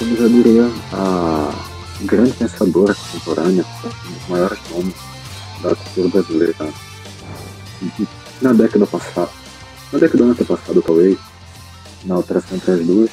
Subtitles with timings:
[0.00, 1.52] como já diria a
[2.06, 4.94] grande pensadora contemporânea, um dos maiores nomes
[5.62, 6.72] da cultura brasileira
[8.40, 9.30] na década passada,
[9.92, 11.18] na década antepassada talvez,
[12.06, 13.10] na alteração entre as duas,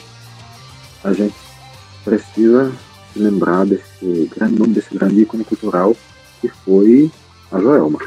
[1.04, 1.36] a gente
[2.06, 2.72] precisa
[3.12, 5.94] se lembrar desse grande nome, desse grande ícone cultural
[6.40, 7.12] que foi
[7.52, 8.00] a Joelma.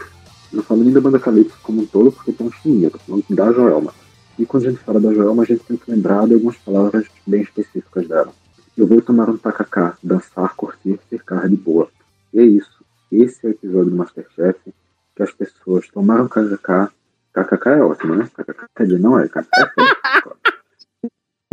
[0.51, 3.25] Não falo nem da banda Calypso como um todo, porque tem um chininha, tô falando
[3.28, 3.92] da Joelma.
[4.39, 7.05] E quando a gente fala da Joelma, a gente tem que lembrar de algumas palavras
[7.27, 8.33] bem específicas dela.
[8.77, 11.91] Eu vou tomar um tacacá, dançar, curtir, ficar de boa.
[12.33, 12.84] E é isso.
[13.11, 14.73] Esse é o episódio do Masterchef
[15.15, 16.91] que as pessoas tomaram kkk.
[17.33, 18.28] KKK é ótimo, né?
[18.34, 19.66] KKK não é, KKK é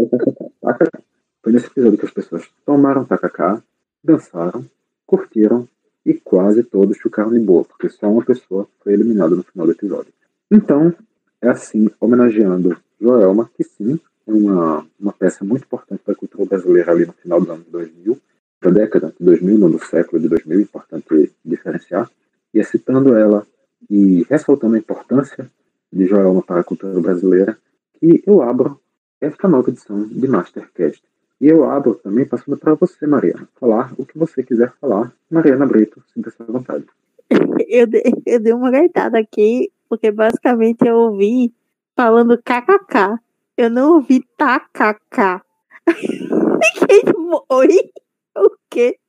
[0.04, 1.04] KKK.
[1.44, 3.62] Foi nesse episódio que as pessoas tomaram tacacá,
[4.04, 4.66] dançaram,
[5.06, 5.68] curtiram
[6.06, 9.74] e quase todos ficaram de boa, porque só uma pessoa foi eliminada no final do
[9.74, 10.14] episódio.
[10.50, 10.94] Então,
[11.42, 16.46] é assim, homenageando Joelma, que sim, é uma, uma peça muito importante para a cultura
[16.46, 18.18] brasileira ali no final dos anos 2000,
[18.62, 22.10] da década de 2000, não do século de 2000, importante diferenciar,
[22.54, 23.46] e é citando ela
[23.90, 25.50] e ressaltando a importância
[25.92, 27.58] de Joelma para a cultura brasileira,
[28.00, 28.80] que eu abro
[29.22, 31.02] esta nova edição de Mastercast.
[31.40, 35.14] E eu abro também passando para você, Mariana, falar o que você quiser falar.
[35.30, 36.86] Mariana Brito, sinta-se à vontade.
[37.68, 41.54] Eu dei, eu dei uma gaitada aqui, porque basicamente eu ouvi
[41.96, 43.20] falando kkk.
[43.58, 45.42] Eu não ouvi takk.
[47.50, 47.92] Oi?
[48.38, 49.00] O quê?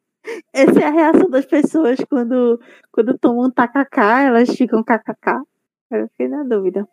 [0.55, 2.59] Essa é a reação das pessoas quando,
[2.91, 5.43] quando tomam kkk, elas ficam kkk.
[5.91, 6.89] Eu fiquei na dúvida.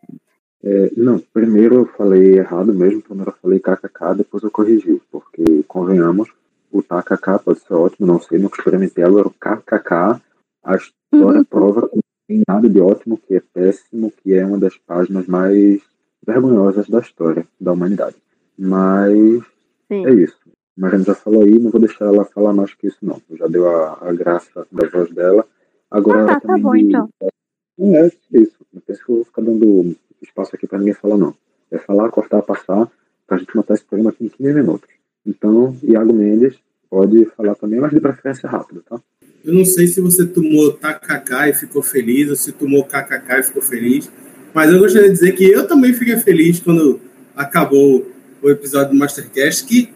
[0.61, 5.63] É, não, primeiro eu falei errado mesmo, primeiro eu falei kkk, depois eu corrigi, porque
[5.65, 6.29] convenhamos,
[6.69, 10.21] o kkk pode ser ótimo, não sei, nunca experimentei agora o kkk,
[10.63, 11.45] a história uhum.
[11.45, 15.25] prova que não tem nada de ótimo, que é péssimo, que é uma das páginas
[15.27, 15.81] mais
[16.25, 18.15] vergonhosas da história da humanidade.
[18.57, 19.43] Mas
[19.87, 20.05] Sim.
[20.05, 20.37] é isso.
[20.77, 23.21] Mas a gente já falou aí, não vou deixar ela falar mais que isso não.
[23.37, 25.45] Já deu a, a graça da voz dela.
[25.89, 27.09] Agora ah, tá, tá bom, então.
[27.21, 28.57] É, é isso.
[28.73, 31.33] Não penso que eu vou ficar dando espaço aqui para ninguém falar, não.
[31.71, 32.89] É falar, cortar, passar,
[33.25, 34.89] para a gente matar esse programa aqui em 15 minutos.
[35.25, 36.59] Então, Iago Mendes
[36.89, 38.99] pode falar também, mas de preferência rápido, tá?
[39.43, 43.43] Eu não sei se você tomou TKK e ficou feliz, ou se tomou KKK e
[43.43, 44.11] ficou feliz,
[44.55, 47.01] mas eu gostaria de dizer que eu também fiquei feliz quando
[47.35, 48.09] acabou
[48.41, 49.93] o episódio do Mastercast, que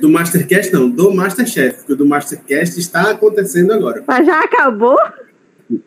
[0.00, 4.04] do Mastercast não, do Masterchef, porque o do Mastercast está acontecendo agora.
[4.06, 4.96] Mas já acabou?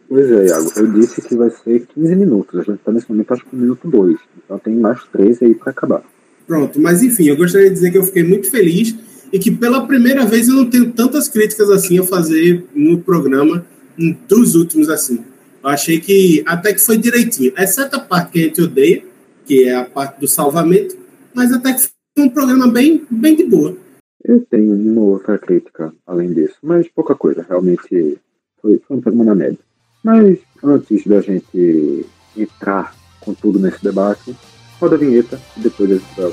[0.10, 2.60] Pois é, Iago, eu disse que vai ser 15 minutos.
[2.60, 4.18] A gente está nesse momento, acho que no minuto 2.
[4.44, 6.04] Então tem mais 13 aí para acabar.
[6.46, 8.94] Pronto, mas enfim, eu gostaria de dizer que eu fiquei muito feliz
[9.32, 13.66] e que pela primeira vez eu não tenho tantas críticas assim a fazer no programa
[14.28, 15.24] dos últimos assim.
[15.64, 19.04] Eu achei que até que foi direitinho, exceto a parte que a gente odeia,
[19.46, 20.98] que é a parte do salvamento,
[21.34, 23.76] mas até que foi um programa bem, bem de boa.
[24.24, 28.18] Eu tenho uma outra crítica além disso, mas pouca coisa, realmente
[28.62, 29.60] foi, foi um programa na média.
[30.04, 32.06] Mas antes da gente
[32.36, 34.36] entrar com tudo nesse debate,
[34.80, 36.26] roda a vinheta e depois a gente vai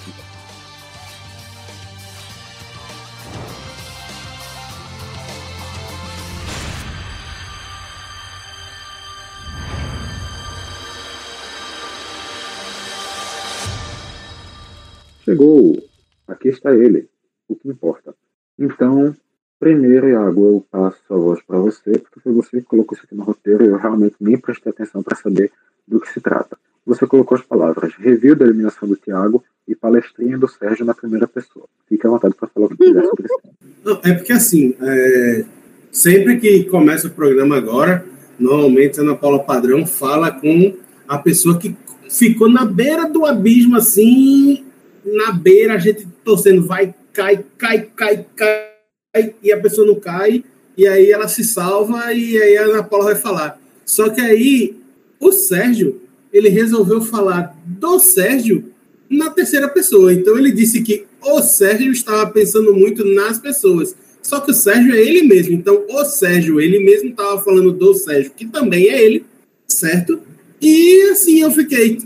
[15.29, 15.77] Chegou!
[16.27, 17.09] Aqui está ele,
[17.49, 18.15] o que importa.
[18.59, 19.15] Então,
[19.59, 23.15] Primeiro, Iago, eu passo a voz para você, porque foi você que colocou isso aqui
[23.17, 25.51] no roteiro e eu realmente nem prestei atenção para saber
[25.87, 26.57] do que se trata.
[26.87, 31.27] Você colocou as palavras review da eliminação do Thiago e palestrinha do Sérgio na primeira
[31.27, 31.67] pessoa.
[31.89, 34.01] Fique à vontade para falar o que quiser sobre isso.
[34.05, 35.45] É porque assim, é...
[35.91, 38.07] sempre que começa o programa agora,
[38.39, 40.77] normalmente a Ana Paula Padrão fala com
[41.09, 41.77] a pessoa que
[42.09, 44.68] ficou na beira do abismo, assim,
[45.13, 50.45] na beira, a gente torcendo, vai, cai, cai, cai, cai e a pessoa não cai,
[50.77, 53.61] e aí ela se salva e aí a Ana Paula vai falar.
[53.85, 54.77] Só que aí
[55.19, 56.01] o Sérgio,
[56.33, 58.73] ele resolveu falar do Sérgio
[59.11, 60.13] na terceira pessoa.
[60.13, 63.97] Então ele disse que o Sérgio estava pensando muito nas pessoas.
[64.23, 65.55] Só que o Sérgio é ele mesmo.
[65.55, 69.25] Então o Sérgio, ele mesmo estava falando do Sérgio, que também é ele,
[69.67, 70.21] certo?
[70.61, 71.99] E assim eu fiquei,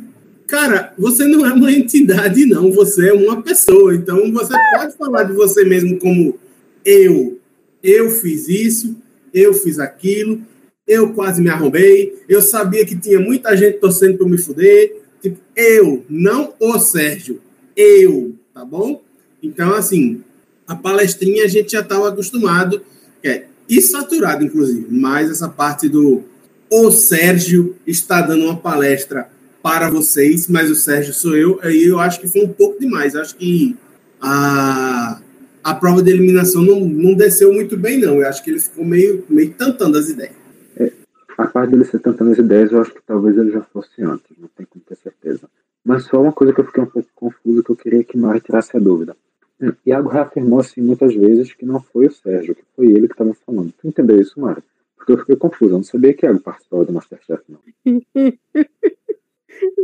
[0.52, 3.94] cara, você não é uma entidade, não, você é uma pessoa.
[3.94, 6.38] Então você pode falar de você mesmo como
[6.84, 7.38] eu.
[7.82, 8.94] Eu fiz isso,
[9.32, 10.42] eu fiz aquilo,
[10.86, 15.00] eu quase me arrombei, eu sabia que tinha muita gente torcendo para me fuder.
[15.22, 17.40] Tipo, eu, não o Sérgio,
[17.74, 19.02] eu, tá bom?
[19.42, 20.20] Então, assim,
[20.66, 22.82] a palestrinha a gente já estava acostumado,
[23.24, 26.24] é, e saturado, inclusive, mas essa parte do
[26.68, 29.31] o Sérgio está dando uma palestra
[29.62, 33.14] para vocês, mas o Sérgio sou eu, aí eu acho que foi um pouco demais.
[33.14, 33.76] Acho que
[34.20, 35.20] a
[35.62, 38.16] a prova de eliminação não, não desceu muito bem, não.
[38.16, 40.34] Eu acho que ele ficou meio, meio tantando as ideias.
[40.76, 40.92] É,
[41.38, 44.36] a parte dele ser tantando as ideias, eu acho que talvez ele já fosse antes,
[44.38, 45.48] não tenho como ter certeza.
[45.84, 48.40] Mas só uma coisa que eu fiquei um pouco confuso, que eu queria que Mari
[48.40, 49.16] tirasse a dúvida.
[49.60, 53.14] Hum, Iago reafirmou assim muitas vezes que não foi o Sérgio, que foi ele que
[53.14, 53.72] estava falando.
[53.80, 54.62] Tu entendeu isso, Mari?
[54.96, 57.60] Porque eu fiquei confuso, eu não sabia que Iago participava do Masterchef, não.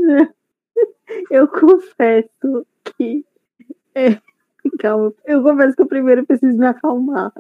[1.31, 2.67] eu confesso
[2.97, 3.25] que.
[3.95, 4.19] É,
[4.79, 7.33] calma, eu confesso que eu primeiro preciso me acalmar.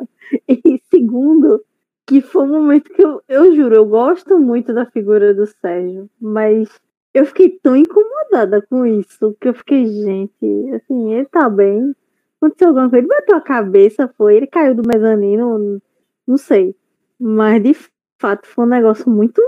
[0.48, 1.64] E segundo,
[2.06, 6.08] que foi um momento que eu, eu juro, eu gosto muito da figura do Sérgio,
[6.20, 6.68] mas
[7.12, 11.94] eu fiquei tão incomodada com isso que eu fiquei, gente, assim, ele tá bem.
[12.40, 15.82] Aconteceu alguma coisa, ele bateu a cabeça, foi, ele caiu do mezanino,
[16.26, 16.74] não sei.
[17.18, 17.76] Mas de
[18.18, 19.42] fato foi um negócio muito,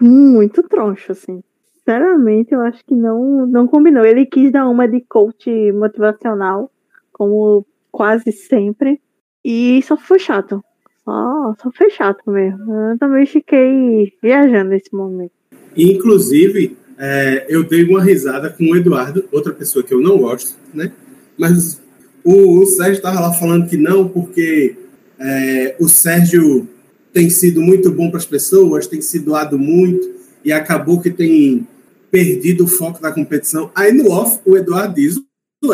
[0.00, 1.42] muito troncho, assim.
[1.86, 4.04] Sinceramente, eu acho que não, não combinou.
[4.04, 6.70] Ele quis dar uma de coach motivacional,
[7.12, 9.00] como quase sempre,
[9.44, 10.64] e só foi chato.
[11.04, 12.72] Só, só foi chato mesmo.
[12.72, 15.32] Eu também fiquei viajando nesse momento.
[15.76, 20.56] Inclusive, é, eu dei uma risada com o Eduardo, outra pessoa que eu não gosto,
[20.72, 20.90] né?
[21.36, 21.82] Mas
[22.24, 24.74] o, o Sérgio estava lá falando que não, porque
[25.18, 26.66] é, o Sérgio
[27.12, 30.10] tem sido muito bom para as pessoas, tem se doado muito
[30.44, 31.66] e acabou que tem
[32.14, 33.72] perdido o foco da competição.
[33.74, 35.20] Aí no off, o Eduardo diz: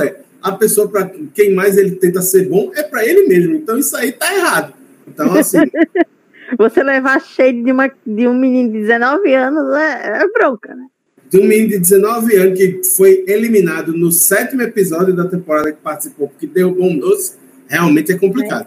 [0.03, 3.57] é, a pessoa para quem mais ele tenta ser bom é para ele mesmo.
[3.57, 4.73] Então isso aí tá errado.
[5.07, 5.59] Então, assim.
[6.59, 10.87] Você levar cheio de, uma, de um menino de 19 anos é, é bronca, né?
[11.31, 15.81] de um menino de 19 anos que foi eliminado no sétimo episódio da temporada que
[15.81, 17.37] participou, porque deu bom doce,
[17.69, 18.67] realmente é complicado.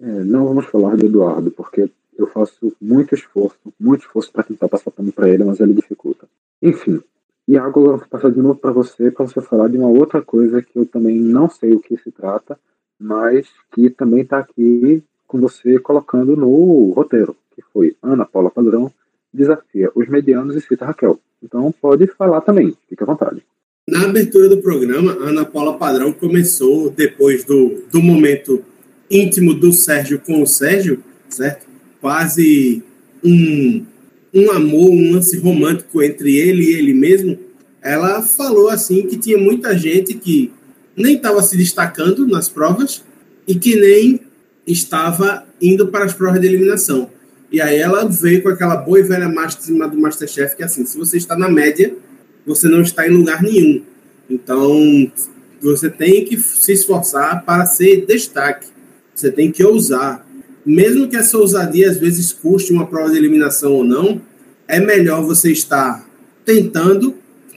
[0.00, 4.68] É, não vamos falar do Eduardo, porque eu faço muito esforço, muito esforço para tentar
[4.68, 6.28] passar pano para ele, mas ele dificulta.
[6.62, 7.02] Enfim,
[7.46, 10.62] Iago, eu vou passar de novo para você, para você falar de uma outra coisa
[10.62, 12.58] que eu também não sei o que se trata,
[12.98, 18.90] mas que também está aqui com você colocando no roteiro, que foi Ana Paula Padrão
[19.32, 21.18] desafia os medianos e cita Raquel.
[21.42, 23.42] Então pode falar também, fique à vontade.
[23.86, 28.64] Na abertura do programa, Ana Paula Padrão começou, depois do, do momento
[29.10, 31.66] íntimo do Sérgio com o Sérgio, certo?
[32.00, 32.82] Quase
[33.22, 33.84] um,
[34.34, 37.38] um amor, um lance romântico entre ele e ele mesmo.
[37.80, 40.52] Ela falou assim que tinha muita gente que
[40.96, 43.04] nem estava se destacando nas provas
[43.46, 44.20] e que nem
[44.66, 47.10] estava indo para as provas de eliminação.
[47.52, 50.84] E aí ela veio com aquela boa e velha máxima do Masterchef, que é assim,
[50.84, 51.94] se você está na média,
[52.44, 53.82] você não está em lugar nenhum.
[54.28, 55.12] Então,
[55.62, 58.68] você tem que se esforçar para ser destaque.
[59.14, 60.23] Você tem que ousar.
[60.64, 64.20] Mesmo que essa ousadia às vezes custe uma prova de eliminação ou não,
[64.66, 66.08] é melhor você estar
[66.44, 67.14] tentando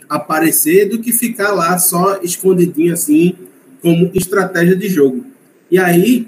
[0.09, 3.35] aparecer do que ficar lá só escondidinho assim,
[3.81, 5.25] como estratégia de jogo.
[5.69, 6.27] E aí,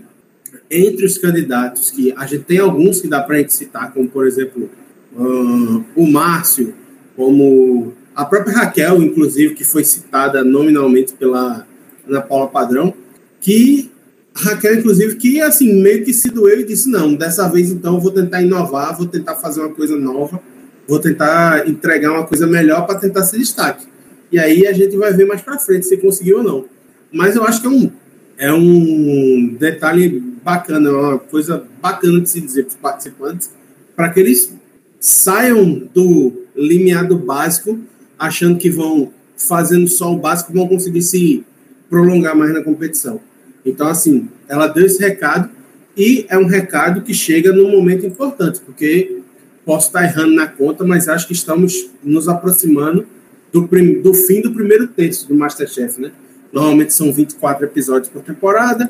[0.69, 4.27] entre os candidatos, que a gente tem alguns que dá para gente citar, como por
[4.27, 4.69] exemplo
[5.15, 6.73] uh, o Márcio,
[7.15, 11.65] como a própria Raquel, inclusive, que foi citada nominalmente pela
[12.07, 12.93] Ana Paula Padrão,
[13.39, 13.89] que
[14.35, 18.11] Raquel, inclusive, que assim, meio que se doeu e disse: não, dessa vez então vou
[18.11, 20.41] tentar inovar, vou tentar fazer uma coisa nova,
[20.87, 23.85] vou tentar entregar uma coisa melhor para tentar se destaque.
[24.31, 26.65] E aí a gente vai ver mais para frente se conseguiu ou não.
[27.11, 27.91] Mas eu acho que é um,
[28.37, 33.49] é um detalhe bacana, uma coisa bacana de se dizer para os participantes,
[33.95, 34.53] para que eles
[34.99, 37.79] saiam do limiado básico,
[38.17, 41.43] achando que vão fazendo só o básico, vão conseguir se
[41.89, 43.19] prolongar mais na competição.
[43.69, 45.49] Então, assim, ela deu esse recado
[45.95, 49.19] e é um recado que chega num momento importante, porque
[49.65, 53.05] posso estar errando na conta, mas acho que estamos nos aproximando
[53.51, 53.61] do,
[54.01, 56.11] do fim do primeiro terço do Masterchef, né?
[56.51, 58.89] Normalmente são 24 episódios por temporada,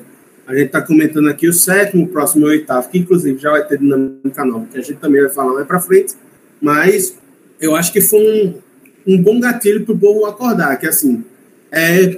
[0.49, 3.51] a gente está comentando aqui o sétimo, o próximo é o oitavo, que inclusive já
[3.51, 6.15] vai ter dinâmica nova, que a gente também vai falar mais para frente.
[6.59, 7.15] Mas
[7.61, 11.23] eu acho que foi um, um bom gatilho para o povo acordar, que assim,
[11.71, 12.17] é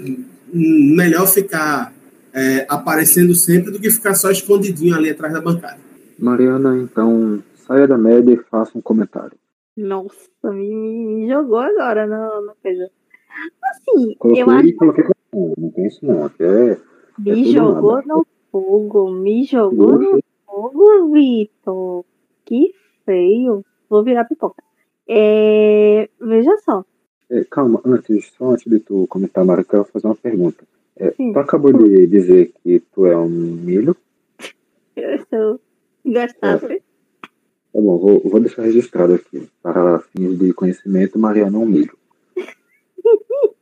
[0.53, 1.93] melhor ficar
[2.33, 5.79] é, aparecendo sempre do que ficar só escondidinho ali atrás da bancada.
[6.17, 9.37] Mariana, então, saia da média e faça um comentário.
[9.75, 12.89] Nossa, me, me jogou agora na, na coisa.
[13.63, 14.75] Assim, coloquei, eu acho.
[14.75, 16.77] Coloquei, não tem isso não, aqui é
[17.17, 18.07] me é jogou nada.
[18.07, 22.05] no fogo, me jogou no fogo, Vitor.
[22.45, 22.73] Que
[23.05, 23.63] feio.
[23.89, 24.63] Vou virar pipoca.
[25.07, 26.83] É, veja só.
[27.29, 30.65] É, calma, antes, só antes de tu comentar, Mara, eu quero fazer uma pergunta.
[31.01, 33.97] É, tu acabou de dizer que tu é um milho?
[34.95, 35.59] Eu sou
[36.05, 36.71] gostado.
[36.71, 36.77] É.
[36.77, 36.83] Tá
[37.73, 39.49] bom, vou, vou deixar registrado aqui.
[39.63, 41.97] Para fins de conhecimento, Mariana é um milho.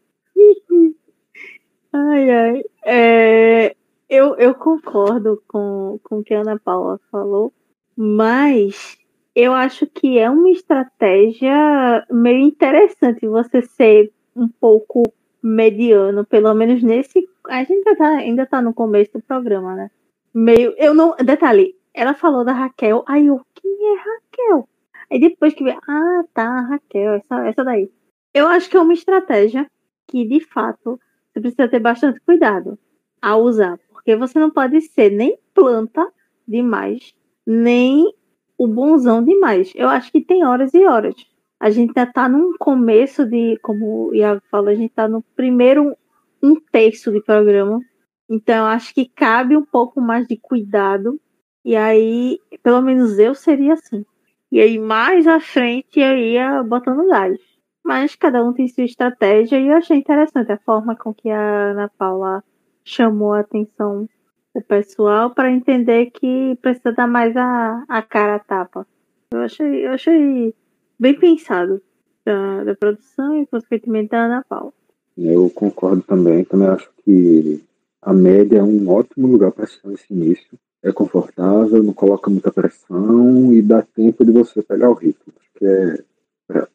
[1.91, 2.63] Ai, ai.
[2.85, 3.75] É,
[4.07, 7.51] eu, eu concordo com, com o que a Ana Paula falou,
[7.95, 8.95] mas
[9.35, 15.01] eu acho que é uma estratégia meio interessante você ser um pouco
[15.41, 17.27] mediano, pelo menos nesse.
[17.47, 19.91] A gente ainda tá, ainda tá no começo do programa, né?
[20.33, 20.73] Meio.
[20.77, 21.15] Eu não.
[21.15, 24.69] Detalhe, ela falou da Raquel, aí eu, quem é Raquel?
[25.11, 27.91] Aí depois que vê, ah, tá, Raquel, essa, essa daí.
[28.33, 29.69] Eu acho que é uma estratégia
[30.07, 30.99] que, de fato,
[31.33, 32.77] você precisa ter bastante cuidado
[33.21, 36.07] ao usar, porque você não pode ser nem planta
[36.47, 37.13] demais,
[37.45, 38.13] nem
[38.57, 39.71] o bonzão demais.
[39.75, 41.15] Eu acho que tem horas e horas.
[41.59, 45.21] A gente já tá num começo de, como o Iago falou, a gente tá no
[45.35, 45.95] primeiro
[46.41, 47.81] um terço de programa.
[48.29, 51.19] Então, acho que cabe um pouco mais de cuidado.
[51.65, 54.05] E aí, pelo menos eu seria assim.
[54.51, 57.37] E aí, mais à frente, eu ia botando gás.
[57.83, 61.71] Mas cada um tem sua estratégia e eu achei interessante a forma com que a
[61.71, 62.43] Ana Paula
[62.83, 64.07] chamou a atenção
[64.53, 68.87] o pessoal para entender que precisa dar mais a, a cara a tapa.
[69.31, 70.53] Eu achei, eu achei
[70.99, 71.81] bem pensado
[72.25, 74.73] da, da produção e consequentemente da Ana Paula.
[75.17, 77.63] Eu concordo também, também acho que
[78.01, 80.57] a média é um ótimo lugar para assistir esse início.
[80.81, 85.33] É confortável, não coloca muita pressão e dá tempo de você pegar o ritmo.
[85.37, 86.03] Acho que é,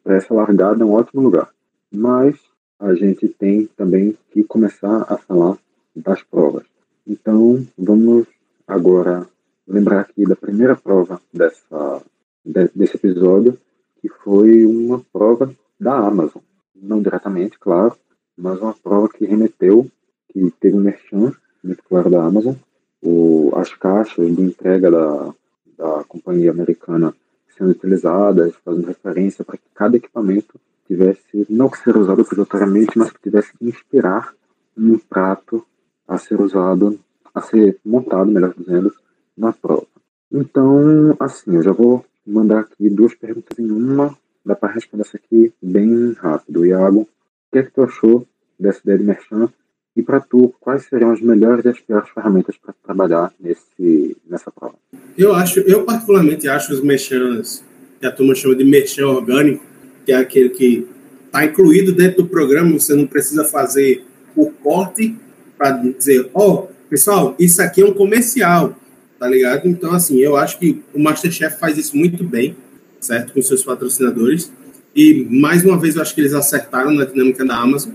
[0.03, 1.49] para essa largada é um ótimo lugar.
[1.91, 2.39] Mas
[2.79, 5.57] a gente tem também que começar a falar
[5.95, 6.65] das provas.
[7.07, 8.27] Então, vamos
[8.67, 9.27] agora
[9.67, 12.01] lembrar aqui da primeira prova dessa,
[12.43, 13.57] desse episódio,
[14.05, 16.43] que foi uma prova da Amazon.
[16.75, 17.95] Não diretamente, claro,
[18.37, 19.89] mas uma prova que remeteu,
[20.31, 21.33] que teve um merchan
[21.63, 22.53] muito claro da Amazon,
[23.01, 25.33] o, as caixas de entrega da,
[25.75, 27.15] da companhia americana
[27.57, 33.11] sendo utilizadas, fazendo referência para que cada equipamento tivesse, não que ser usado obrigatoriamente, mas
[33.11, 34.35] que tivesse que inspirar
[34.77, 35.65] um prato
[36.07, 36.99] a ser usado,
[37.33, 38.93] a ser montado, melhor dizendo,
[39.35, 39.87] na prova.
[40.31, 44.17] Então, assim, eu já vou mandar aqui duas perguntas em uma.
[44.45, 46.65] Dá para responder essa aqui bem rápido.
[46.65, 47.07] Iago, o
[47.51, 48.27] que é que tu achou
[48.59, 49.49] dessa ideia de merchan?
[49.95, 54.51] E para tu, quais seriam as melhores e as piores ferramentas para trabalhar nesse, nessa
[54.51, 54.75] prova?
[55.17, 57.63] Eu acho, eu particularmente acho os merchans,
[57.99, 59.63] que a turma chama de merchan orgânico,
[60.05, 60.85] que é aquele que
[61.25, 64.05] está incluído dentro do programa, você não precisa fazer
[64.35, 65.15] o corte
[65.57, 68.75] para dizer, ó, oh, pessoal, isso aqui é um comercial,
[69.19, 69.67] tá ligado?
[69.67, 72.55] Então, assim, eu acho que o Masterchef faz isso muito bem,
[72.99, 73.33] certo?
[73.33, 74.51] Com seus patrocinadores.
[74.95, 77.93] E, mais uma vez, eu acho que eles acertaram na dinâmica da Amazon.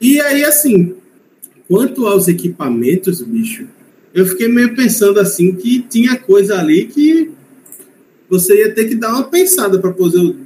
[0.00, 0.94] E aí, assim,
[1.68, 3.66] Quanto aos equipamentos, bicho,
[4.14, 7.32] eu fiquei meio pensando assim que tinha coisa ali que
[8.28, 10.36] você ia ter que dar uma pensada para poder,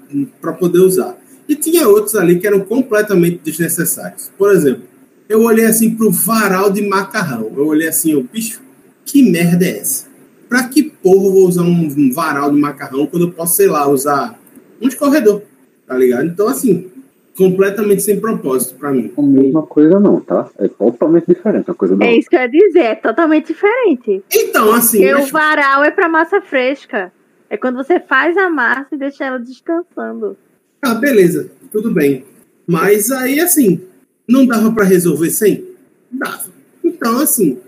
[0.58, 1.18] poder usar.
[1.46, 4.30] E tinha outros ali que eram completamente desnecessários.
[4.38, 4.84] Por exemplo,
[5.28, 7.52] eu olhei assim para o varal de macarrão.
[7.54, 8.62] Eu olhei assim, o bicho,
[9.10, 10.08] que merda é essa?
[10.48, 13.88] Para que porra eu vou usar um varal de macarrão quando eu posso, sei lá,
[13.88, 14.38] usar
[14.80, 15.42] um escorredor?
[15.86, 16.26] Tá ligado?
[16.26, 16.90] Então, assim,
[17.36, 19.12] completamente sem propósito para mim.
[19.16, 20.48] A mesma coisa não, tá?
[20.58, 24.22] É totalmente diferente a coisa É isso que eu ia dizer, é totalmente diferente.
[24.32, 24.98] Então, assim...
[24.98, 25.28] Porque acho...
[25.28, 27.12] o varal é para massa fresca.
[27.48, 30.36] É quando você faz a massa e deixa ela descansando.
[30.82, 32.24] Ah, beleza, tudo bem.
[32.66, 33.80] Mas aí, assim,
[34.28, 35.64] não dava para resolver sem?
[36.10, 36.50] Dava.
[36.84, 37.58] Então, assim,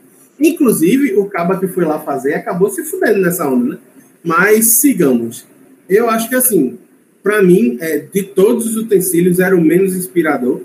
[0.48, 3.78] inclusive, o caba que foi lá fazer acabou se fudendo nessa onda, né?
[4.22, 5.46] Mas sigamos.
[5.88, 6.78] Eu acho que, assim,
[7.22, 10.60] para mim, é, de todos os utensílios, era o menos inspirador.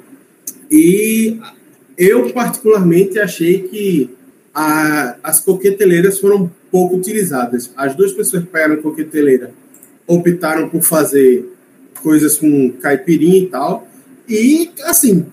[0.69, 1.39] E
[1.97, 4.09] eu, particularmente, achei que
[4.53, 7.71] a, as coqueteleiras foram pouco utilizadas.
[7.75, 9.51] As duas pessoas que pegaram coqueteleira
[10.05, 11.45] optaram por fazer
[12.01, 13.87] coisas com caipirinha e tal.
[14.27, 15.25] E, assim,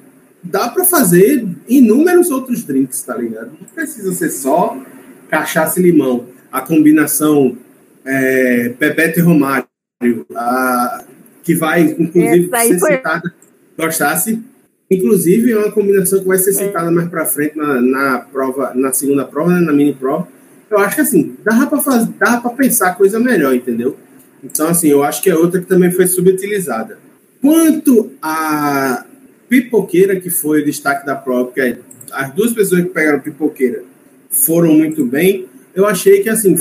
[0.44, 3.52] dá para fazer inúmeros outros drinks, tá ligado?
[3.60, 4.78] Não precisa ser só
[5.28, 6.26] cachaça e limão.
[6.52, 7.56] A combinação
[8.04, 9.66] é, Pepete e Romário,
[10.34, 11.04] a,
[11.42, 12.92] que vai, inclusive, ser foi...
[12.92, 13.34] citada.
[13.76, 14.40] Gostasse?
[14.90, 16.52] Inclusive, é uma combinação que vai ser é.
[16.52, 16.90] citada é.
[16.90, 20.28] mais para frente na, na prova, na segunda prova, né, na mini prova.
[20.70, 23.96] Eu acho que assim, dava para fazer, dava para pensar coisa melhor, entendeu?
[24.42, 26.98] Então, assim, eu acho que é outra que também foi subutilizada.
[27.40, 29.04] Quanto a
[29.54, 31.78] pipoqueira, que foi o destaque da prova, que é,
[32.12, 33.84] as duas pessoas que pegaram pipoqueira
[34.28, 36.56] foram muito bem, eu achei que, assim,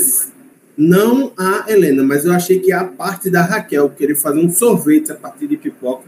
[0.76, 5.10] não a Helena, mas eu achei que a parte da Raquel, querer fazer um sorvete
[5.10, 6.04] a partir de pipoca,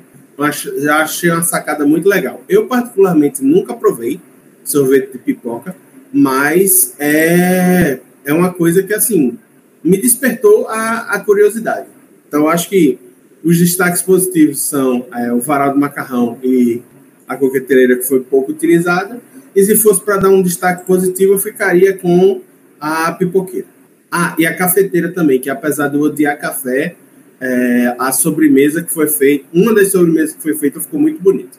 [0.78, 2.44] já achei uma sacada muito legal.
[2.48, 4.20] Eu, particularmente, nunca provei
[4.64, 5.74] sorvete de pipoca,
[6.12, 9.36] mas é, é uma coisa que, assim,
[9.82, 11.88] me despertou a, a curiosidade.
[12.28, 12.98] Então, acho que
[13.46, 16.82] os destaques positivos são é, o varal do macarrão e
[17.28, 19.20] a coqueteleira, que foi pouco utilizada,
[19.54, 22.42] E se fosse para dar um destaque positivo, eu ficaria com
[22.80, 23.66] a pipoqueira.
[24.10, 26.96] Ah, e a cafeteira também, que apesar de eu odiar café,
[27.40, 31.56] é, a sobremesa que foi feita, uma das sobremesas que foi feita ficou muito bonita.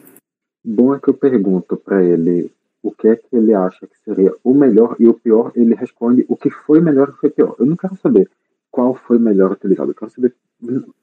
[0.64, 2.52] Bom é que eu pergunto para ele
[2.84, 6.26] o que é que ele acha que seria o melhor e o pior, ele responde
[6.28, 7.56] o que foi melhor e o que foi pior.
[7.58, 8.30] Eu não quero saber
[8.78, 10.36] qual foi melhor utilizado, eu quero saber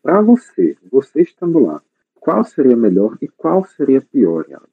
[0.01, 1.83] para você, você estando lá,
[2.15, 4.69] qual seria melhor e qual seria pior, Iago?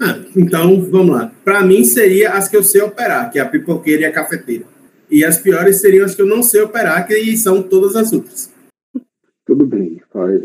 [0.00, 1.30] Ah, então, vamos lá.
[1.44, 4.64] Para mim, seria as que eu sei operar, que é a pipoqueira e a cafeteira.
[5.10, 8.50] E as piores seriam as que eu não sei operar, que são todas as outras.
[9.44, 10.40] Tudo bem, faz,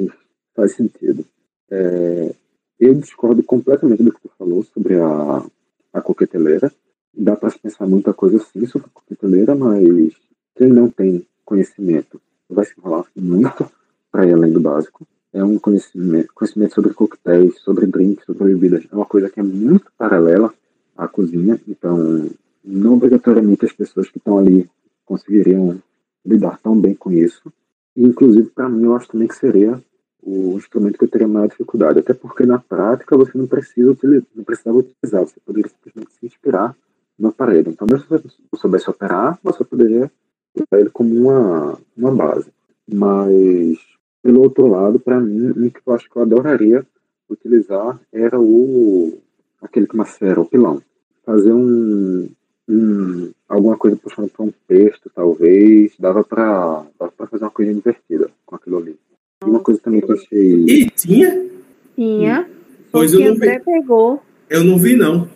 [0.53, 1.25] faz sentido.
[1.71, 2.33] É,
[2.81, 5.45] eu discordo completamente do que tu falou sobre a,
[5.93, 6.69] a coqueteleira.
[7.17, 10.13] Dá para pensar muita coisa sim sobre a coqueteleira, mas
[10.57, 13.69] quem não tem conhecimento vai se enrolar muito
[14.11, 18.85] para ir além do básico é um conhecimento, conhecimento sobre coquetéis, sobre drinks, sobre bebidas.
[18.89, 20.53] É uma coisa que é muito paralela
[20.95, 22.29] à cozinha, então
[22.63, 24.69] não obrigatoriamente as pessoas que estão ali
[25.03, 25.81] conseguiriam
[26.23, 27.51] lidar tão bem com isso.
[27.95, 29.81] E, inclusive, para mim, eu acho também que seria
[30.21, 34.27] o instrumento que eu teria maior dificuldade, até porque na prática você não precisa utilizar,
[34.33, 36.75] não precisava utilizar, você poderia simplesmente se inspirar
[37.19, 37.71] no aparelho.
[37.71, 40.09] Então, mesmo se você soubesse operar, você poderia
[40.55, 42.49] usar ele como uma, uma base.
[42.91, 43.77] Mas
[44.21, 46.85] pelo outro lado, para mim, o que eu acho que eu adoraria
[47.29, 49.17] utilizar era o
[49.61, 50.81] aquele que macera, o pilão.
[51.25, 52.29] Fazer um,
[52.67, 56.85] um alguma coisa puxando para um pesto, talvez, dava para
[57.29, 58.95] fazer uma coisa divertida com aquilo ali.
[59.43, 60.65] E uma coisa também que eu achei.
[60.67, 61.49] E tinha?
[61.95, 62.49] Tinha.
[62.91, 63.59] Pois eu não vi.
[63.59, 64.21] pegou.
[64.49, 65.27] Eu não vi, não.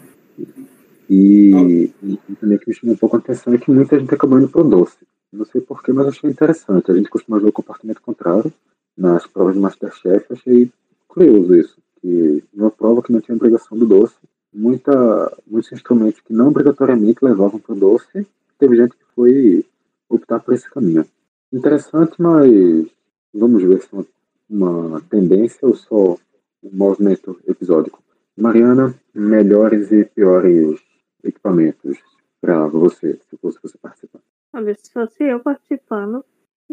[1.10, 4.40] E, e, também que me chamou um pouco a atenção é que muita gente acabou
[4.40, 4.98] indo pro doce.
[5.32, 6.92] Não sei porquê, mas achei interessante.
[6.92, 8.52] A gente costuma ver o comportamento contrário
[8.98, 10.72] nas provas de Masterchef, achei
[11.08, 14.15] curioso isso, que uma prova que não tinha obrigação do doce,
[14.54, 18.26] muita, muitos instrumentos que não obrigatoriamente levavam para o doce,
[18.58, 19.65] teve gente que foi
[20.10, 21.06] optar por esse caminho.
[21.54, 22.88] Interessante, mas
[23.34, 24.04] vamos ver se é
[24.50, 26.17] uma, uma tendência ou só
[26.63, 28.02] um movimento episódico.
[28.36, 30.80] Mariana, melhores e piores
[31.28, 31.98] equipamentos
[32.42, 34.22] para você, se fosse você participar?
[34.54, 36.24] Olha, se fosse eu participando,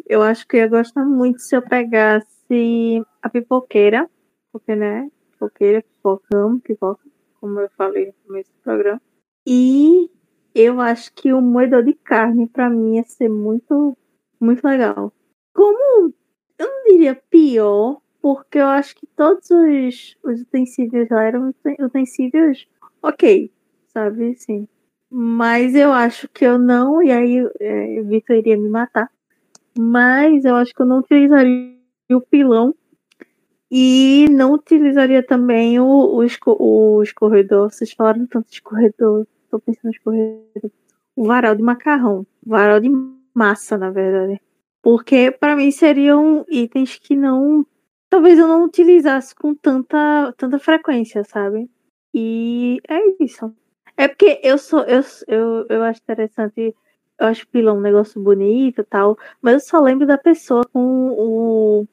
[0.06, 4.08] eu acho que ia gostar muito se eu pegasse a pipoqueira,
[4.52, 5.10] porque, né?
[5.32, 7.04] Pipoqueira, pipocão, pipoca,
[7.40, 9.02] como eu falei no começo do programa.
[9.46, 10.10] E
[10.54, 13.96] eu acho que o moedor de carne, para mim, ia ser muito,
[14.40, 15.12] muito legal.
[15.52, 16.12] Como,
[16.58, 22.66] eu não diria pior, porque eu acho que todos os, os utensílios lá eram utensílios
[23.02, 23.52] ok,
[23.94, 24.34] sabe?
[24.36, 24.68] Sim.
[25.10, 29.08] Mas eu acho que eu não, e aí é, Vitor iria me matar.
[29.78, 31.74] Mas eu acho que eu não utilizaria
[32.10, 32.74] o pilão
[33.70, 37.70] e não utilizaria também o, o, esco, o escorredor.
[37.70, 39.26] Vocês falaram tanto de escorredor.
[39.44, 40.70] Estou pensando no escorredor.
[41.16, 42.26] O varal de macarrão.
[42.44, 42.90] Varal de
[43.32, 44.40] massa, na verdade.
[44.82, 47.66] Porque para mim seriam itens que não.
[48.10, 51.68] Talvez eu não utilizasse com tanta, tanta frequência, sabe?
[52.12, 53.52] E é isso.
[53.96, 54.80] É porque eu sou.
[54.80, 56.74] Eu, eu, eu acho interessante
[57.18, 61.10] eu acho pilão um negócio bonito e tal, mas eu só lembro da pessoa com
[61.10, 61.86] o,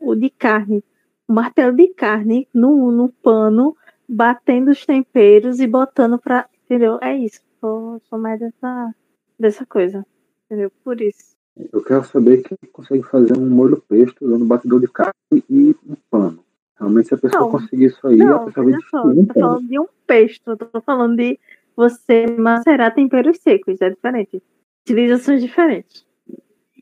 [0.00, 0.84] o de carne,
[1.26, 3.76] o martelo de carne no, no pano,
[4.08, 6.48] batendo os temperos e botando pra.
[6.64, 6.98] Entendeu?
[7.02, 7.40] É isso.
[7.60, 8.94] Sou, sou mais dessa,
[9.38, 10.04] dessa coisa.
[10.46, 10.70] Entendeu?
[10.84, 11.34] Por isso.
[11.72, 15.12] Eu quero saber quem consegue fazer um molho pesto usando batedor de carne
[15.50, 16.41] e um pano.
[16.82, 19.20] Realmente, se a pessoa não, conseguir isso aí, não, a pessoa vai descobrir.
[19.20, 21.38] Eu tô falando de um pesto, eu tô falando de
[21.76, 24.42] você macerar temperos secos, é diferente.
[24.82, 26.04] Utilizações diferentes.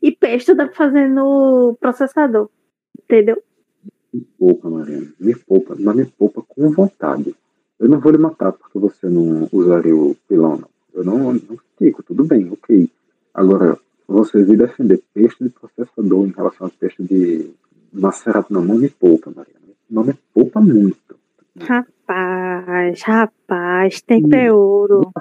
[0.01, 2.49] E pesto dá pra fazer no processador,
[2.99, 3.43] entendeu?
[4.11, 5.07] Me poupa, Mariana.
[5.19, 7.35] Me poupa, mas me poupa com vontade.
[7.79, 10.69] Eu não vou lhe matar porque você não usaria o pilão, não.
[10.93, 12.89] Eu não, não fico, tudo bem, ok.
[13.35, 17.51] Agora, você vir defender peixe de processador em relação a peixe de
[17.93, 19.60] macerado na mão, me poupa, Mariana.
[19.91, 20.97] Não me poupa muito.
[21.59, 25.11] Rapaz, rapaz, tem ouro.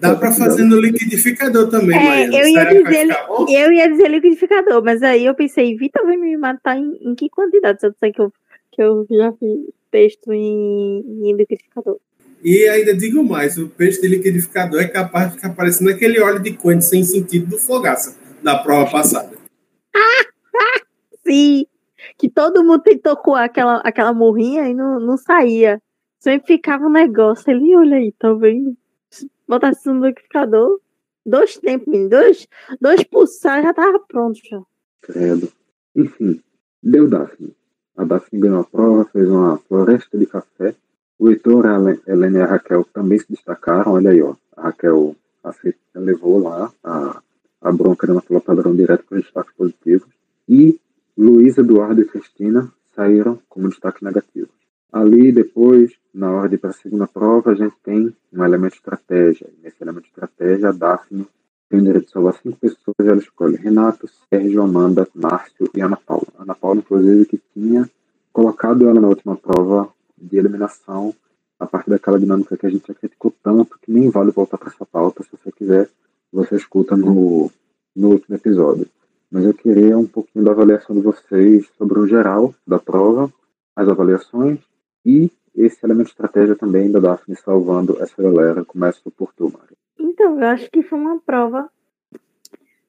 [0.00, 3.08] Dá para fazer no liquidificador também, é, Eu ia, dizer,
[3.48, 7.28] eu ia dizer liquidificador, mas aí eu pensei, Vitor vai me matar em, em que
[7.28, 7.80] quantidade?
[7.80, 8.32] Se eu disser que eu,
[8.72, 11.98] que eu já fiz texto em, em liquidificador.
[12.42, 16.40] E ainda digo mais, o peixe de liquidificador é capaz de ficar parecendo aquele óleo
[16.40, 19.30] de coentro sem sentido do fogaça da prova passada.
[21.24, 21.66] Sim,
[22.18, 25.80] que todo mundo tentou coar aquela, aquela morrinha e não, não saía.
[26.18, 28.76] Sempre ficava um negócio ali, olha aí, tá vendo?
[29.48, 30.80] Botasse no liquidificador,
[31.26, 32.48] dois tempos, dois,
[32.80, 34.62] dois pulsar já tava pronto já.
[35.02, 35.48] Credo.
[35.94, 36.40] Enfim,
[36.82, 37.54] deu Daphne.
[37.96, 40.74] A Daphne ganhou a prova, fez uma floresta de café.
[41.18, 41.76] O Heitor, a
[42.10, 43.92] Helena e a Raquel também se destacaram.
[43.92, 44.34] Olha aí, ó.
[44.56, 45.52] A Raquel a
[45.94, 47.20] levou lá a,
[47.60, 50.08] a bronca da pela padrão direto para os destaques positivos.
[50.48, 50.80] E
[51.16, 54.48] Luiz, Eduardo e Cristina saíram como destaque negativo.
[54.92, 59.48] Ali, depois, na ordem para a segunda prova, a gente tem um elemento de estratégia.
[59.62, 61.26] Nesse elemento de estratégia, a Daphne
[61.68, 65.96] tem o direito de salvar cinco pessoas ela escolhe Renato, Sérgio, Amanda, Márcio e Ana
[65.96, 66.26] Paula.
[66.38, 67.88] Ana Paula, inclusive, que tinha
[68.32, 71.14] colocado ela na última prova de eliminação
[71.58, 74.70] a partir daquela dinâmica que a gente já criticou tanto que nem vale voltar para
[74.70, 75.22] essa pauta.
[75.22, 75.88] Se você quiser,
[76.32, 77.50] você escuta no,
[77.96, 78.86] no último episódio.
[79.32, 83.32] Mas eu queria um pouquinho da avaliação de vocês sobre o geral da prova,
[83.74, 84.58] as avaliações
[85.06, 88.62] e esse elemento de estratégia também da Daphne salvando essa galera.
[88.62, 89.74] Começa por tu, Mari.
[89.98, 91.70] Então, eu acho que foi uma prova,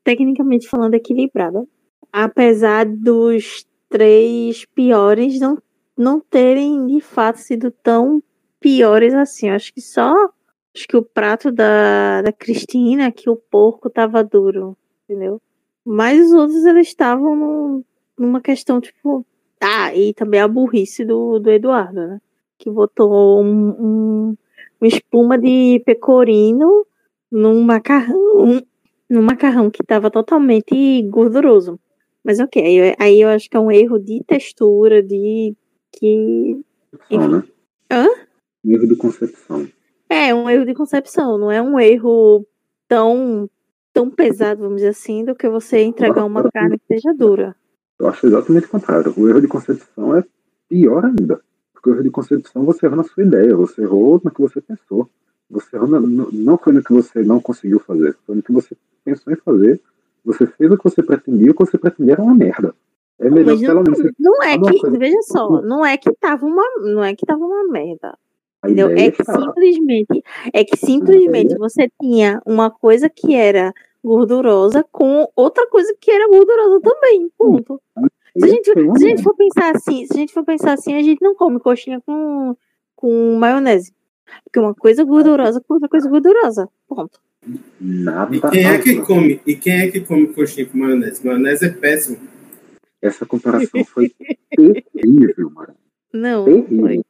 [0.03, 1.65] tecnicamente falando, equilibrada.
[2.12, 5.58] Apesar dos três piores não
[5.95, 8.21] não terem de fato sido tão
[8.60, 9.49] piores assim.
[9.49, 10.12] Eu acho que só
[10.75, 15.39] acho que o prato da, da Cristina, que o porco tava duro, entendeu?
[15.85, 17.83] Mas os outros eles estavam
[18.17, 19.25] numa questão tipo.
[19.61, 22.21] Ah, e também a burrice do, do Eduardo, né?
[22.57, 24.37] Que botou um, um,
[24.79, 26.85] uma espuma de pecorino
[27.31, 28.61] num macarrão,
[29.09, 31.79] num macarrão que estava totalmente gorduroso.
[32.23, 35.55] Mas ok, aí, aí eu acho que é um erro de textura, de
[35.91, 36.61] que.
[37.09, 37.27] Enfim.
[37.27, 37.43] Né?
[37.91, 38.07] Hã?
[38.65, 39.67] Erro de concepção.
[40.09, 42.45] É, um erro de concepção, não é um erro
[42.87, 43.49] tão,
[43.93, 47.56] tão pesado, vamos dizer assim, do que você entregar uma carne que seja dura.
[47.99, 49.13] Eu acho exatamente o contrário.
[49.15, 50.23] O erro de concepção é
[50.67, 51.39] pior ainda.
[51.73, 54.60] Porque o erro de concepção você errou na sua ideia, você errou no que você
[54.60, 55.10] pensou.
[55.49, 58.75] Você errou no, não foi no que você não conseguiu fazer, foi no que você
[59.06, 59.79] pensou em fazer.
[60.25, 62.73] Você fez o que você pretendia, o que você pretendia era uma merda.
[63.19, 63.84] É melhor não,
[64.19, 67.71] não é que, veja só, não é que tava uma, não é que tava uma
[67.71, 68.17] merda.
[68.63, 68.89] Entendeu?
[68.91, 70.23] É que simplesmente,
[70.54, 73.73] é que simplesmente você tinha uma coisa que era
[74.04, 77.30] gordurosa com outra coisa que era gordurosa também.
[77.38, 77.82] Ponto.
[78.38, 80.95] Se a, gente, se a gente for pensar assim, se a gente for pensar assim,
[80.95, 82.56] a gente não come coxinha com,
[82.95, 83.93] com maionese.
[84.43, 86.67] Porque uma coisa gordurosa com outra coisa gordurosa.
[86.88, 87.19] Ponto.
[87.80, 88.36] Nada.
[88.36, 89.41] E quem é que come?
[89.45, 91.26] E quem é que come coxinha com maionese?
[91.26, 92.17] Maionese é péssimo.
[93.02, 94.12] Essa comparação foi
[94.49, 95.76] terrível, mano.
[96.13, 96.80] Não, terrível.
[96.80, 97.02] foi.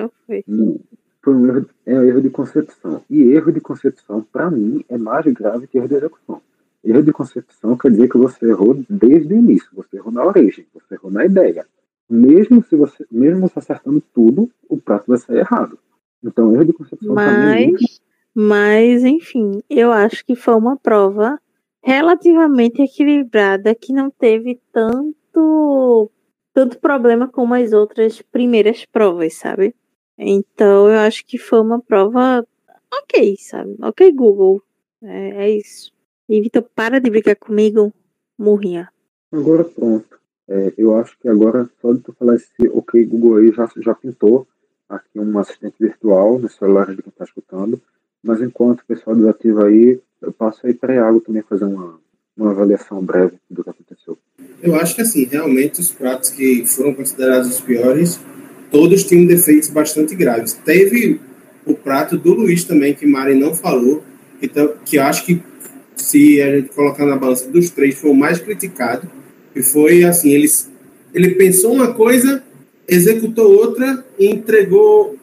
[0.00, 0.44] Não foi.
[0.46, 0.80] Não.
[1.22, 3.02] Foi um erro, é um erro de concepção.
[3.10, 6.40] E erro de concepção, para mim, é mais grave que erro de execução.
[6.84, 10.66] Erro de concepção quer dizer que você errou desde o início, você errou na origem,
[10.72, 11.66] você errou na ideia.
[12.08, 15.76] Mesmo se você, mesmo você acertando tudo, o prato vai sair errado.
[16.22, 17.76] Então, erro de concepção mas, mim,
[18.32, 21.40] mas, enfim, eu acho que foi uma prova
[21.82, 26.10] relativamente equilibrada que não teve tanto tanto,
[26.54, 29.74] tanto problema como as outras primeiras provas, sabe?
[30.18, 32.46] Então eu acho que foi uma prova
[32.92, 33.76] ok, sabe?
[33.80, 34.62] Ok, Google.
[35.02, 35.92] É, é isso.
[36.28, 37.92] E Vitor, para de brigar comigo,
[38.38, 38.90] morrinha.
[39.30, 40.16] Agora pronto.
[40.48, 43.94] É, eu acho que agora, só de tu falar esse ok Google aí, já, já
[43.94, 44.46] pintou
[44.88, 47.80] aqui um assistente virtual no celular de quem está escutando.
[48.22, 51.98] Mas enquanto o pessoal desativa aí, eu passo aí para Iago também fazer uma,
[52.36, 54.16] uma avaliação breve do que aconteceu.
[54.62, 58.20] Eu acho que assim, realmente os pratos que foram considerados os piores,
[58.70, 60.52] todos tinham defeitos bastante graves.
[60.64, 61.20] Teve
[61.64, 64.02] o prato do Luiz também, que Mari não falou,
[64.40, 64.48] que,
[64.84, 65.42] que acho que
[65.96, 69.10] se a gente colocar na balança dos três, foi o mais criticado,
[69.54, 70.70] e foi assim, eles,
[71.14, 72.42] ele pensou uma coisa,
[72.86, 75.16] executou outra e entregou,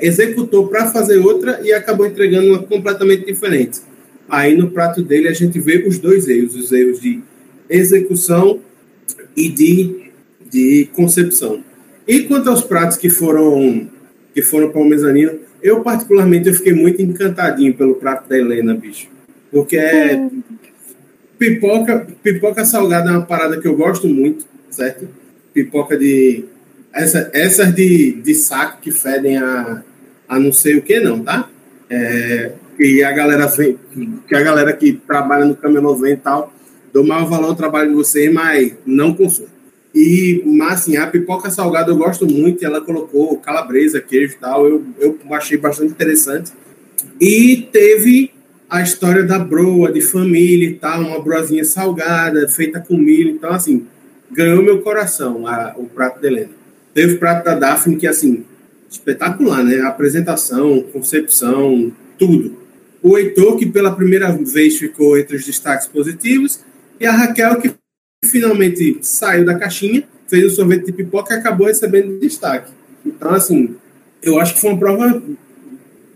[0.00, 3.80] executou para fazer outra e acabou entregando uma completamente diferente.
[4.28, 7.20] Aí no prato dele a gente vê os dois erros, os erros de
[7.68, 8.60] execução
[9.36, 10.10] e de,
[10.50, 11.62] de concepção.
[12.06, 13.88] E quanto aos pratos que foram
[14.34, 18.74] que foram para o mezanino, eu particularmente eu fiquei muito encantadinho pelo prato da Helena,
[18.74, 19.08] bicho.
[19.50, 20.28] Porque é
[21.38, 25.08] pipoca, pipoca salgada é uma parada que eu gosto muito, certo?
[25.52, 26.44] Pipoca de
[26.92, 29.82] essa, essas de, de saco que fedem a,
[30.28, 31.48] a não sei o que não, tá?
[31.88, 33.78] É, que a galera vem,
[34.26, 36.52] que a galera que trabalha no camelô vem e tal,
[36.92, 39.53] dou maior valor ao trabalho de vocês, mas não consumo.
[39.94, 44.66] E, mas assim, a pipoca salgada eu gosto muito, ela colocou calabresa, queijo e tal,
[44.66, 46.52] eu, eu achei bastante interessante.
[47.20, 48.32] E teve
[48.68, 53.50] a história da broa, de família e tal, uma broazinha salgada, feita com milho, então
[53.50, 53.86] assim,
[54.32, 56.50] ganhou meu coração a, o prato da Helena.
[56.92, 58.44] Teve o prato da Daphne, que assim,
[58.90, 59.80] espetacular, né?
[59.80, 62.64] A apresentação, concepção, tudo
[63.04, 66.60] o Heitor, que pela primeira vez ficou entre os destaques positivos,
[66.98, 67.74] e a Raquel, que
[68.24, 72.72] finalmente saiu da caixinha, fez o sorvete de pipoca e acabou recebendo destaque.
[73.04, 73.76] Então, assim,
[74.22, 75.22] eu acho que foi uma prova,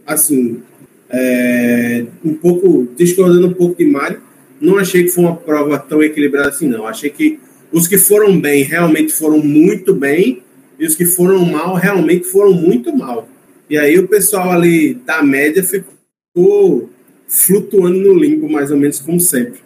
[0.07, 0.63] assim,
[1.11, 4.21] é, um pouco, discordando um pouco de Mário,
[4.61, 6.87] não achei que foi uma prova tão equilibrada assim, não.
[6.87, 7.39] Achei que
[7.71, 10.43] os que foram bem realmente foram muito bem
[10.79, 13.29] e os que foram mal realmente foram muito mal.
[13.71, 16.91] E aí o pessoal ali da média ficou
[17.27, 19.61] flutuando no limbo, mais ou menos como sempre.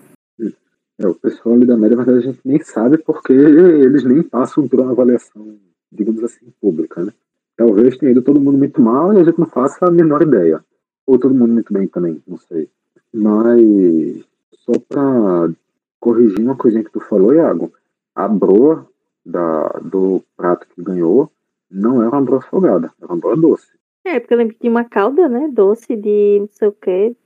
[1.03, 4.23] É, o pessoal ali da média, na verdade, a gente nem sabe porque eles nem
[4.23, 5.59] passam por uma avaliação,
[5.91, 7.13] digamos assim, pública, né?
[7.57, 10.65] Talvez tenha ido todo mundo muito mal e a gente não faça a menor ideia.
[11.05, 12.71] Ou todo mundo muito bem também, não sei.
[13.13, 15.51] Mas, só para
[15.99, 17.73] corrigir uma coisinha que tu falou, Iago,
[18.15, 18.87] a broa
[19.27, 21.31] da, do prato que ganhou
[21.69, 23.67] não era uma broa salgada, era uma broa doce.
[24.05, 25.49] É, porque eu lembro que tinha uma calda, né?
[25.49, 27.17] Doce de não sei o quê.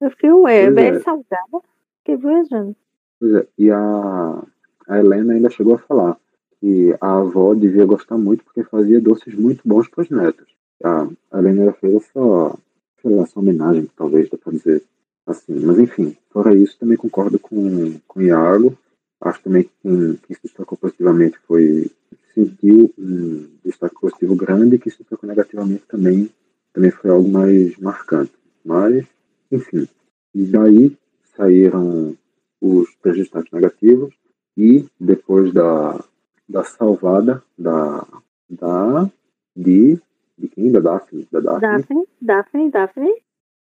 [0.00, 0.88] Eu fiquei, ué, é.
[0.88, 1.60] é salgada?
[1.98, 2.76] Fiquei viajando.
[3.22, 4.42] É, e a,
[4.88, 6.16] a Helena ainda chegou a falar
[6.60, 10.46] que a avó devia gostar muito porque fazia doces muito bons para os netos.
[10.82, 12.58] A, Helena fez essa,
[13.04, 14.82] essa homenagem, talvez, dá para dizer
[15.26, 15.58] assim.
[15.60, 18.76] Mas enfim, fora isso, também concordo com, com o Iago.
[19.20, 21.90] Acho também que quem, quem se destacou positivamente foi
[22.34, 26.30] sentiu um destaque positivo grande que se destacou negativamente também
[26.72, 28.32] também foi algo mais marcante.
[28.64, 29.04] Mas,
[29.50, 29.88] enfim,
[30.34, 30.96] e daí
[31.36, 32.16] saíram
[32.60, 34.14] os destaques negativos
[34.56, 36.02] e depois da,
[36.48, 38.06] da salvada da,
[38.48, 39.10] da
[39.54, 39.98] de,
[40.36, 40.72] de quem?
[40.72, 41.26] Da Daphne?
[41.30, 41.60] Da Daphne.
[41.60, 43.14] Daphne, Daphne, Daphne.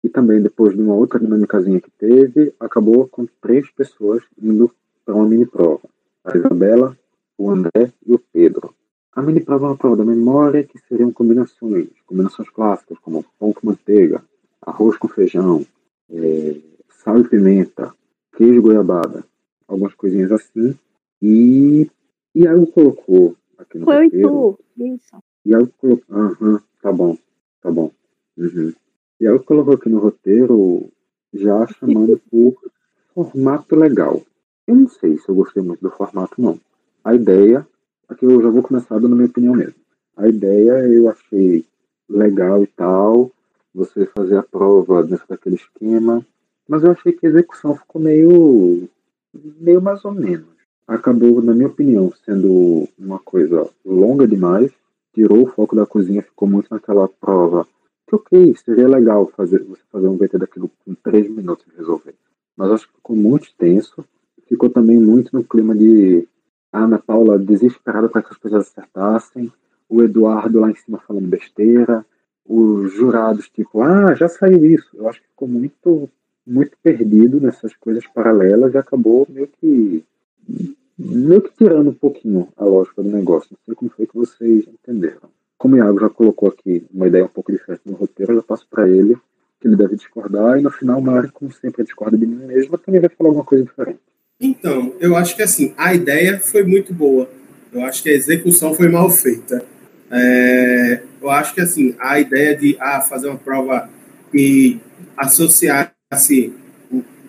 [0.03, 4.71] E também depois de uma outra dinâmicazinha que teve, acabou com três pessoas indo
[5.03, 5.81] para uma mini prova.
[6.23, 6.97] A Isabela,
[7.37, 8.73] o André e o Pedro.
[9.13, 13.51] A mini prova é uma prova da memória que seriam combinações, combinações clássicas como pão
[13.51, 14.23] com manteiga,
[14.61, 15.65] arroz com feijão,
[16.11, 16.55] é,
[17.03, 17.93] sal e pimenta,
[18.37, 19.25] queijo goiabada,
[19.67, 20.77] algumas coisinhas assim.
[21.21, 21.89] E,
[22.35, 24.59] aí colocou aqui no Foi roteiro.
[24.77, 25.17] Isso.
[25.43, 26.15] E aí colocou.
[26.15, 27.17] Aham, tá bom,
[27.61, 27.91] tá bom.
[28.37, 28.73] Uhum.
[29.19, 30.89] E aí colocou aqui no roteiro
[31.33, 32.55] já chamando por
[33.13, 34.21] formato legal.
[34.67, 36.59] Eu não sei se eu gostei muito do formato, não.
[37.03, 37.67] A ideia,
[38.07, 39.75] aqui eu já vou começar dando minha opinião mesmo.
[40.15, 41.65] A ideia eu achei
[42.07, 43.31] legal e tal,
[43.73, 46.25] você fazer a prova dentro daquele esquema,
[46.67, 48.87] mas eu achei que a execução ficou meio,
[49.33, 50.47] meio mais ou menos.
[50.87, 54.71] Acabou, na minha opinião, sendo uma coisa longa demais,
[55.13, 57.67] tirou o foco da cozinha, ficou muito naquela prova.
[58.07, 62.15] Que ok, seria legal fazer, você fazer um VT daquilo com três minutos de resolver.
[62.55, 64.05] Mas acho que ficou muito tenso.
[64.47, 66.25] Ficou também muito no clima de
[66.71, 69.51] a Ana Paula desesperada para que as pessoas acertassem,
[69.89, 72.05] o Eduardo lá em cima falando besteira,
[72.45, 74.89] os jurados tipo, ah, já saiu isso.
[74.93, 76.09] Eu acho que ficou muito
[76.47, 80.03] muito perdido nessas coisas paralelas e acabou meio que
[80.97, 83.49] meio que tirando um pouquinho a lógica do negócio.
[83.51, 85.29] Não sei como foi que vocês entenderam.
[85.57, 88.43] Como o Iago já colocou aqui uma ideia um pouco diferente no roteiro, eu já
[88.43, 89.15] passo para ele
[89.59, 92.77] que ele deve discordar e no final o Mário, como sempre, discorda de mim mesmo,
[92.77, 93.99] também vai falar alguma coisa diferente.
[94.39, 97.27] Então, eu acho que assim, a ideia foi muito boa.
[97.73, 99.63] Eu acho que a execução foi mal feita.
[100.11, 103.89] É, eu acho que assim, a ideia de ah, fazer uma prova
[104.33, 104.79] e
[105.17, 106.53] associar assim,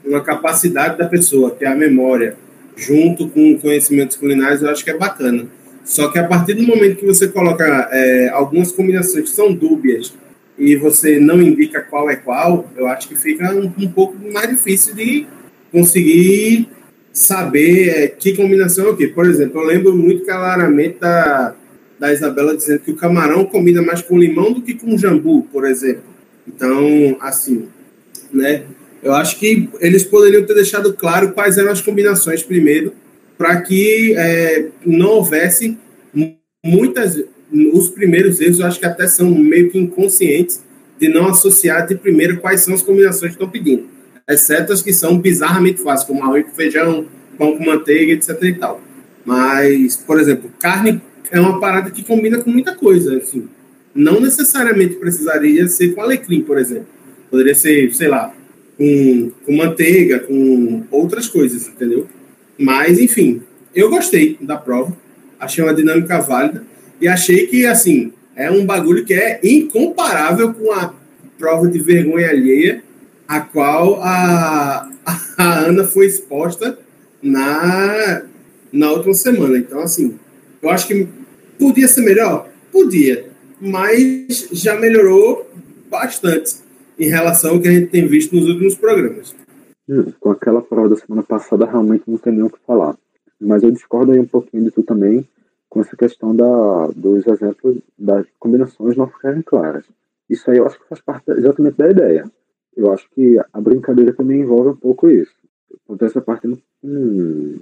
[0.04, 2.36] uma capacidade da pessoa, que é a memória,
[2.76, 5.46] junto com conhecimentos culinários, eu acho que é bacana.
[5.84, 10.14] Só que a partir do momento que você coloca é, algumas combinações que são dúbias
[10.56, 14.48] e você não indica qual é qual, eu acho que fica um, um pouco mais
[14.48, 15.26] difícil de
[15.72, 16.68] conseguir
[17.12, 19.08] saber é, que combinação é o quê.
[19.08, 21.54] Por exemplo, eu lembro muito claramente da,
[21.98, 25.66] da Isabela dizendo que o camarão combina mais com limão do que com jambu, por
[25.66, 26.02] exemplo.
[26.46, 27.68] Então, assim,
[28.32, 28.64] né?
[29.02, 32.92] Eu acho que eles poderiam ter deixado claro quais eram as combinações primeiro,
[33.36, 35.76] para que é, não houvesse
[36.64, 37.22] muitas.
[37.72, 40.62] Os primeiros erros, eu acho que até são meio que inconscientes
[41.00, 43.86] de não associar de primeiro quais são as combinações que estão pedindo,
[44.28, 47.06] exceto as que são bizarramente fáceis, como arroz com feijão,
[47.38, 48.36] pão com manteiga, etc.
[48.42, 48.82] e tal.
[49.24, 53.48] Mas, por exemplo, carne é uma parada que combina com muita coisa, assim.
[53.94, 56.97] Não necessariamente precisaria ser com alecrim, por exemplo
[57.30, 58.34] Poderia ser, sei lá,
[58.76, 62.06] com, com manteiga, com outras coisas, entendeu?
[62.58, 63.42] Mas, enfim,
[63.74, 64.96] eu gostei da prova,
[65.38, 66.64] achei uma dinâmica válida
[67.00, 70.94] e achei que, assim, é um bagulho que é incomparável com a
[71.38, 72.82] prova de vergonha alheia
[73.26, 74.90] a qual a,
[75.36, 76.78] a Ana foi exposta
[77.22, 78.22] na,
[78.72, 79.58] na última semana.
[79.58, 80.18] Então, assim,
[80.62, 81.06] eu acho que
[81.58, 82.48] podia ser melhor?
[82.72, 83.26] Podia,
[83.60, 85.50] mas já melhorou
[85.90, 86.56] bastante
[86.98, 89.34] em relação ao que a gente tem visto nos últimos programas.
[89.88, 92.96] Hum, com aquela prova da semana passada, realmente não tem nem o que falar.
[93.40, 95.26] Mas eu discordo aí um pouquinho de tu também.
[95.68, 99.84] com essa questão da, dos exemplos das combinações não ficarem claras.
[100.28, 102.30] Isso aí eu acho que faz parte exatamente da ideia.
[102.74, 105.34] Eu acho que a brincadeira também envolve um pouco isso.
[105.86, 107.56] Quanto essa parte, não, hum,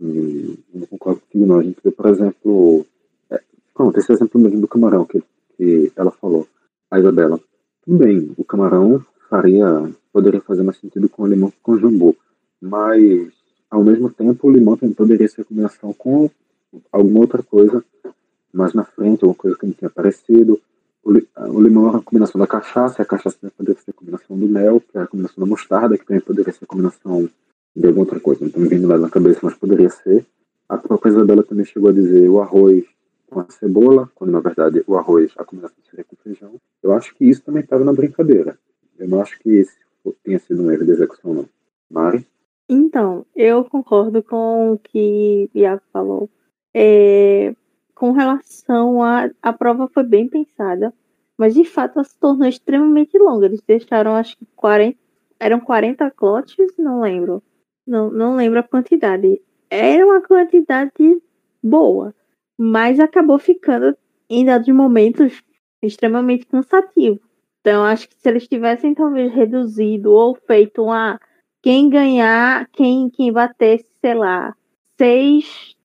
[0.00, 1.58] hum, não concordo contigo, não.
[1.58, 2.86] A gente vê, por exemplo,
[3.30, 3.40] é,
[3.74, 5.22] pronto, esse exemplo mesmo do camarão que,
[5.56, 6.46] que ela falou,
[6.90, 7.40] a Isabela.
[7.88, 12.16] Bem, o camarão faria, poderia fazer mais sentido com o limão que com o jambu,
[12.60, 13.32] mas
[13.70, 16.28] ao mesmo tempo o limão também poderia ser combinação com
[16.90, 17.84] alguma outra coisa
[18.52, 20.60] mais na frente, alguma coisa que não tinha aparecido.
[21.04, 24.48] O, o limão é a combinação da cachaça, a cachaça também poderia ser combinação do
[24.48, 27.28] mel, que é a combinação da mostarda, que também poderia ser combinação
[27.76, 28.40] de alguma outra coisa.
[28.40, 30.26] Não estou me vendo nada na cabeça, mas poderia ser.
[30.68, 32.84] A própria Isabela também chegou a dizer o arroz
[33.30, 36.60] com a cebola, quando na verdade o arroz, a combinação seria com feijão.
[36.82, 38.58] Eu acho que isso também estava na brincadeira.
[38.98, 39.76] Eu não acho que esse
[40.22, 41.48] tenha sido um erro de execução, não.
[41.90, 42.26] Mari?
[42.68, 46.28] Então, eu concordo com o que Iago falou.
[46.74, 47.54] É,
[47.94, 49.30] com relação a.
[49.42, 50.92] A prova foi bem pensada,
[51.36, 53.46] mas de fato ela se tornou extremamente longa.
[53.46, 54.98] Eles deixaram, acho que 40.
[55.38, 56.56] Eram 40 clotes?
[56.78, 57.42] Não lembro.
[57.86, 59.40] Não, não lembro a quantidade.
[59.70, 61.22] Era uma quantidade
[61.62, 62.14] boa,
[62.58, 63.96] mas acabou ficando,
[64.28, 65.42] em dados momentos,
[65.82, 67.20] extremamente cansativo.
[67.60, 71.20] Então, acho que se eles tivessem talvez reduzido ou feito uma.
[71.62, 74.54] Quem ganhar, quem, quem batesse, sei lá,
[74.96, 75.76] seis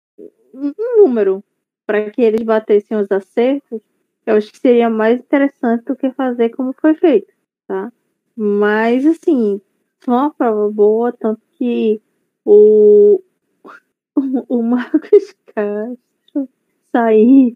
[0.54, 1.44] um número
[1.86, 3.82] para que eles batessem os acertos,
[4.26, 7.34] eu acho que seria mais interessante do que fazer como foi feito,
[7.68, 7.92] tá?
[8.36, 9.60] Mas, assim,
[10.00, 12.02] foi uma prova boa, tanto que
[12.46, 13.22] o,
[14.48, 16.11] o Marcos Castro
[16.92, 17.54] saiu,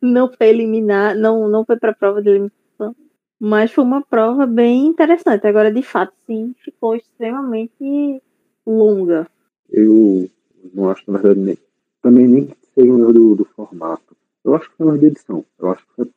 [0.00, 2.94] não foi eliminar, não, não foi para a prova de eliminação,
[3.40, 5.46] mas foi uma prova bem interessante.
[5.46, 8.22] Agora, de fato, sim, ficou extremamente
[8.66, 9.26] longa.
[9.70, 10.28] Eu
[10.72, 11.58] não acho, na verdade,
[12.02, 14.16] também nem que seja um erro do, do, formato.
[14.44, 15.44] Eu acho que foi um erro de edição.
[15.58, 16.10] Eu acho que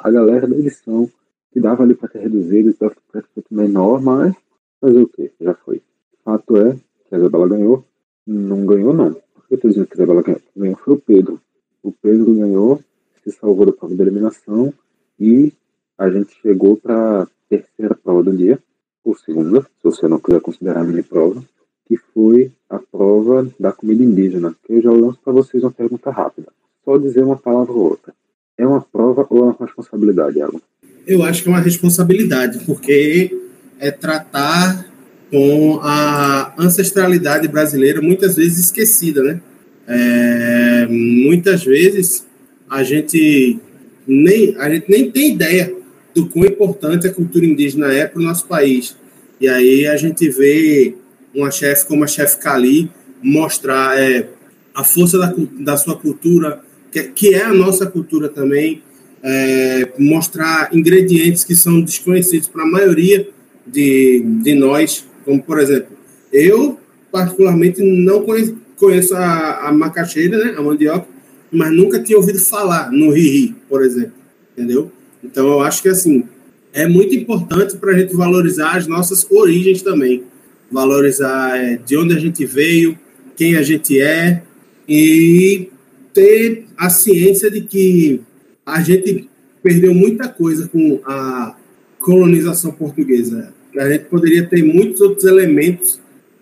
[0.00, 1.08] a galera da edição
[1.52, 4.34] que dava ali para ter reduzido, dava para ter feito menor, mas
[4.80, 5.32] fazer o quê?
[5.40, 5.82] Já foi.
[6.24, 6.76] Fato é
[7.08, 7.84] que a Isabela ganhou.
[8.26, 9.12] Não ganhou, não.
[9.12, 10.40] Por que eu estou dizendo que a Isabela ganhou?
[10.56, 11.40] Ganhou foi o Pedro.
[11.82, 12.82] O Pedro ganhou,
[13.22, 14.72] se salvou da prova de eliminação
[15.18, 15.52] e
[15.98, 18.58] a gente chegou para a terceira prova do dia,
[19.04, 21.42] ou segunda, se você não quiser considerar a mini prova,
[21.86, 26.10] que foi a prova da comida indígena, que eu já lanço para vocês uma pergunta
[26.10, 26.48] rápida.
[26.84, 28.14] Só dizer uma palavra ou outra.
[28.56, 30.60] É uma prova ou é uma responsabilidade, Alan?
[31.06, 33.36] Eu acho que é uma responsabilidade, porque
[33.78, 34.86] é tratar
[35.30, 39.40] com a ancestralidade brasileira muitas vezes esquecida, né?
[39.86, 42.26] É, muitas vezes
[42.68, 43.58] a gente
[44.06, 45.74] nem a gente nem tem ideia
[46.14, 48.96] do quão importante a cultura indígena é para o nosso país.
[49.40, 50.94] E aí a gente vê
[51.34, 52.90] uma chefe como a chefe Kali
[53.22, 54.28] mostrar é,
[54.74, 58.82] a força da, da sua cultura, que, que é a nossa cultura também,
[59.22, 63.28] é, mostrar ingredientes que são desconhecidos para a maioria
[63.66, 65.96] de, de nós, como por exemplo,
[66.32, 66.78] eu
[67.10, 71.06] particularmente não conheço, conheço a, a macaxeira, né, a mandioca,
[71.52, 74.14] mas nunca tinha ouvido falar no riri, por exemplo,
[74.56, 74.90] entendeu?
[75.22, 76.24] Então eu acho que assim
[76.72, 80.24] é muito importante para a gente valorizar as nossas origens também
[80.70, 82.96] valorizar é, de onde a gente veio,
[83.36, 84.42] quem a gente é
[84.88, 85.68] e
[86.14, 88.20] ter a ciência de que
[88.64, 89.28] a gente
[89.62, 91.56] perdeu muita coisa com a
[91.98, 93.52] colonização portuguesa.
[93.76, 96.00] A gente poderia ter muitos outros elementos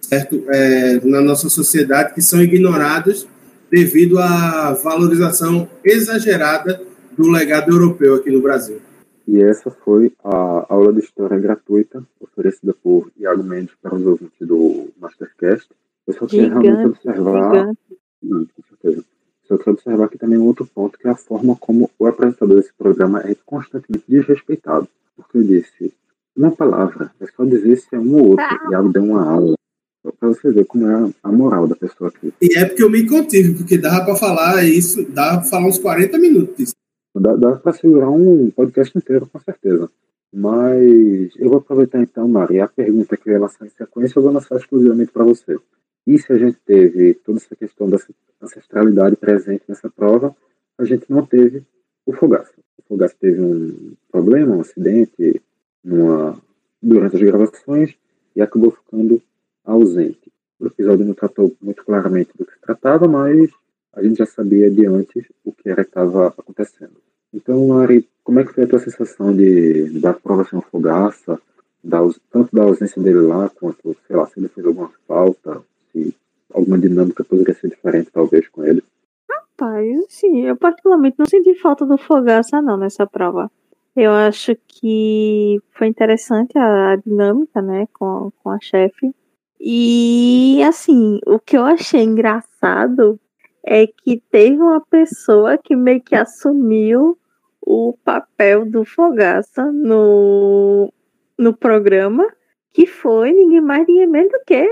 [0.08, 3.28] certo, é, na nossa sociedade que são ignorados
[3.70, 6.80] devido à valorização exagerada
[7.16, 8.80] do legado europeu aqui no Brasil.
[9.26, 14.38] E essa foi a aula de história gratuita oferecida por Iago Mendes para os ouvintes
[14.40, 15.68] do Mastercast.
[16.06, 17.74] Eu só queria realmente observar.
[18.22, 19.04] com certeza.
[19.46, 22.56] Só queria observar aqui também um outro ponto, que é a forma como o apresentador
[22.56, 24.88] desse programa é constantemente desrespeitado.
[25.14, 25.92] Porque eu disse,
[26.34, 28.44] uma palavra, é só dizer se é um ou outro.
[28.44, 28.68] Ah.
[28.70, 29.58] Iago deu uma aula.
[30.02, 32.32] Para você ver como é a moral da pessoa aqui.
[32.40, 35.78] E é porque eu me contive, porque dava para falar isso, dava para falar uns
[35.78, 36.74] 40 minutos disso.
[37.14, 39.90] Dá, dá para segurar um podcast inteiro, com certeza.
[40.32, 44.32] Mas eu vou aproveitar então, Mari, a pergunta que ia lançar em sequência, eu vou
[44.32, 45.58] lançar exclusivamente para você.
[46.06, 47.98] E se a gente teve toda essa questão da
[48.40, 50.34] ancestralidade presente nessa prova,
[50.78, 51.62] a gente não teve
[52.06, 52.52] o Fogaça.
[52.78, 55.40] O Fogaça teve um problema, um acidente
[55.82, 56.40] numa,
[56.82, 57.94] durante as gravações
[58.36, 59.20] e acabou ficando
[59.68, 60.32] ausente.
[60.58, 63.50] O episódio não tratou muito claramente do que se tratava, mas
[63.92, 66.96] a gente já sabia de antes o que era que estava acontecendo.
[67.32, 71.40] Então, Ari, como é que foi a tua sensação de, da prova sem fogaça,
[71.84, 71.98] da,
[72.30, 75.62] tanto da ausência dele lá, quanto, sei lá, se ele fez alguma falta,
[75.92, 76.14] se
[76.52, 78.82] alguma dinâmica poderia ser diferente, talvez, com ele?
[79.30, 83.50] Rapaz, sim, eu particularmente não senti falta do Fogaça, não, nessa prova.
[83.94, 89.12] Eu acho que foi interessante a, a dinâmica, né, com, com a chefe.
[89.60, 93.18] E, assim, o que eu achei engraçado
[93.64, 97.18] é que teve uma pessoa que meio que assumiu
[97.60, 100.92] o papel do Fogaça no,
[101.36, 102.26] no programa,
[102.72, 104.66] que foi ninguém mais, ninguém menos do que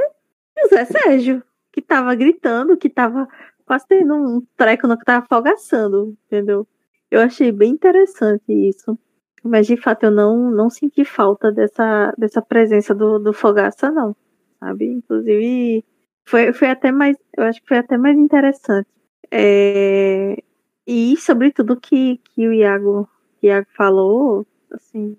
[0.62, 3.28] José Sérgio, que tava gritando, que tava
[3.66, 6.66] quase tendo um treco no que tava fogaçando, entendeu?
[7.10, 8.98] Eu achei bem interessante isso.
[9.42, 14.16] Mas de fato eu não, não senti falta dessa, dessa presença do, do Fogaça, não.
[14.60, 14.86] Sabe?
[14.86, 15.84] Inclusive,
[16.24, 17.16] foi, foi até mais.
[17.36, 18.88] Eu acho que foi até mais interessante.
[19.30, 20.42] É,
[20.86, 23.08] e sobretudo que, que o Iago,
[23.42, 25.16] Iago falou, assim,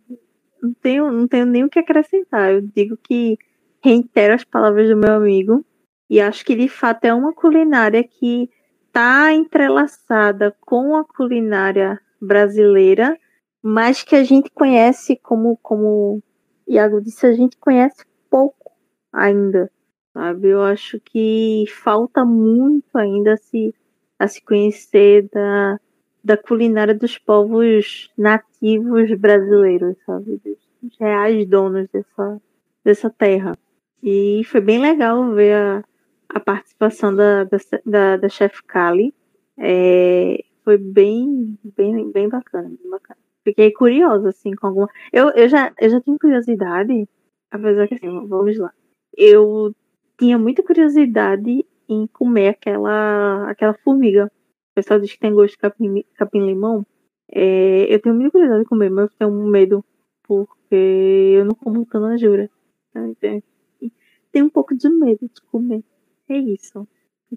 [0.62, 2.54] não tenho, não tenho nem o que acrescentar.
[2.54, 3.38] Eu digo que
[3.84, 5.66] reitero as palavras do meu amigo
[6.10, 8.50] e acho que de fato é uma culinária que
[8.88, 13.18] está entrelaçada com a culinária brasileira,
[13.62, 16.22] mas que a gente conhece como como
[16.68, 18.67] Iago disse, a gente conhece pouco
[19.12, 19.72] ainda,
[20.14, 20.50] sabe?
[20.50, 23.74] Eu acho que falta muito ainda se
[24.20, 25.80] a se conhecer da,
[26.24, 30.42] da culinária dos povos nativos brasileiros, sabe?
[30.82, 32.42] Dos reais donos dessa,
[32.84, 33.58] dessa terra.
[34.02, 35.84] E foi bem legal ver a,
[36.30, 39.14] a participação da, da, da, da chefe Kali.
[39.58, 43.20] É, foi bem, bem, bem bacana, bem bacana.
[43.44, 44.90] Fiquei curiosa, assim, com alguma.
[45.14, 47.08] Eu, eu, já, eu já tenho curiosidade,
[47.50, 48.74] apesar que assim, vamos lá.
[49.18, 49.76] Eu
[50.18, 54.28] tinha muita curiosidade em comer aquela, aquela formiga.
[54.72, 56.56] O pessoal diz que tem gosto de capim, capim.
[57.32, 59.84] É, eu tenho muita curiosidade de comer, mas eu tenho medo
[60.24, 60.76] porque
[61.36, 62.50] eu não como tanajura.
[62.96, 63.42] Então,
[64.32, 65.84] tenho um pouco de medo de comer.
[66.30, 66.88] É isso.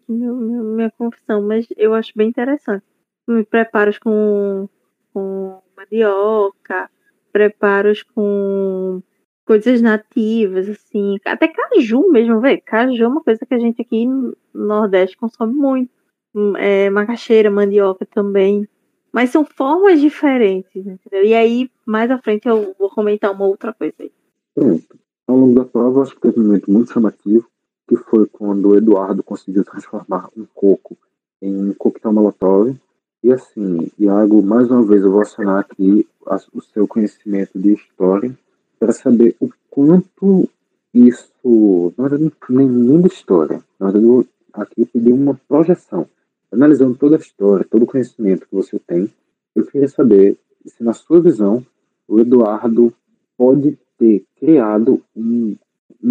[0.09, 2.85] Minha, minha, minha confissão, mas eu acho bem interessante.
[3.27, 4.69] Me preparos com,
[5.13, 6.91] com mandioca,
[7.33, 9.03] preparos com
[9.51, 12.63] coisas nativas, assim, até caju mesmo, velho.
[12.65, 15.91] Caju é uma coisa que a gente aqui no Nordeste consome muito.
[16.33, 18.69] Hum, é, macaxeira, mandioca também.
[19.13, 21.25] Mas são formas diferentes, entendeu?
[21.25, 24.13] E aí, mais à frente, eu vou comentar uma outra coisa aí.
[24.55, 24.97] Pronto.
[25.27, 27.45] Ao longo da prova, acho que teve um momento muito chamativo,
[27.89, 30.97] que foi quando o Eduardo conseguiu transformar um coco
[31.43, 32.73] em um coquetel molotov.
[33.21, 36.07] E assim, Iago, mais uma vez eu vou acionar aqui
[36.55, 38.33] o seu conhecimento de história
[38.81, 40.49] para saber o quanto
[40.93, 46.09] isso, na verdade, nem, da história, na verdade, eu aqui pedi uma projeção.
[46.51, 49.09] Analisando toda a história, todo o conhecimento que você tem,
[49.55, 51.65] eu queria saber se, na sua visão,
[52.09, 52.93] o Eduardo
[53.37, 55.55] pode ter criado um,
[56.03, 56.11] um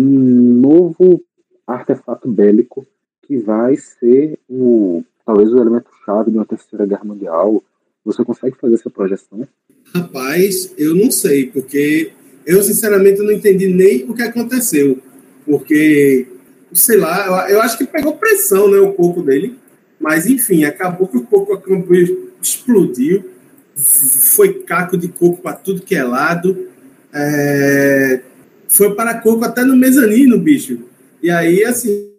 [0.62, 1.22] novo
[1.68, 2.86] artefato bélico
[3.24, 7.62] que vai ser o talvez o elemento chave de uma terceira guerra mundial.
[8.04, 9.48] Você consegue fazer essa projeção?
[9.94, 12.14] Rapaz, eu não sei, porque
[12.46, 15.00] eu, sinceramente, não entendi nem o que aconteceu.
[15.46, 16.28] Porque,
[16.74, 19.56] sei lá, eu, acho que pegou pressão, né, o corpo dele.
[20.00, 21.62] Mas, enfim, acabou que o coco
[22.42, 23.26] explodiu.
[23.76, 26.68] Foi caco de coco para tudo que é lado.
[27.14, 28.22] É...
[28.68, 30.80] Foi para coco até no mezanino, bicho.
[31.22, 32.10] E aí, assim,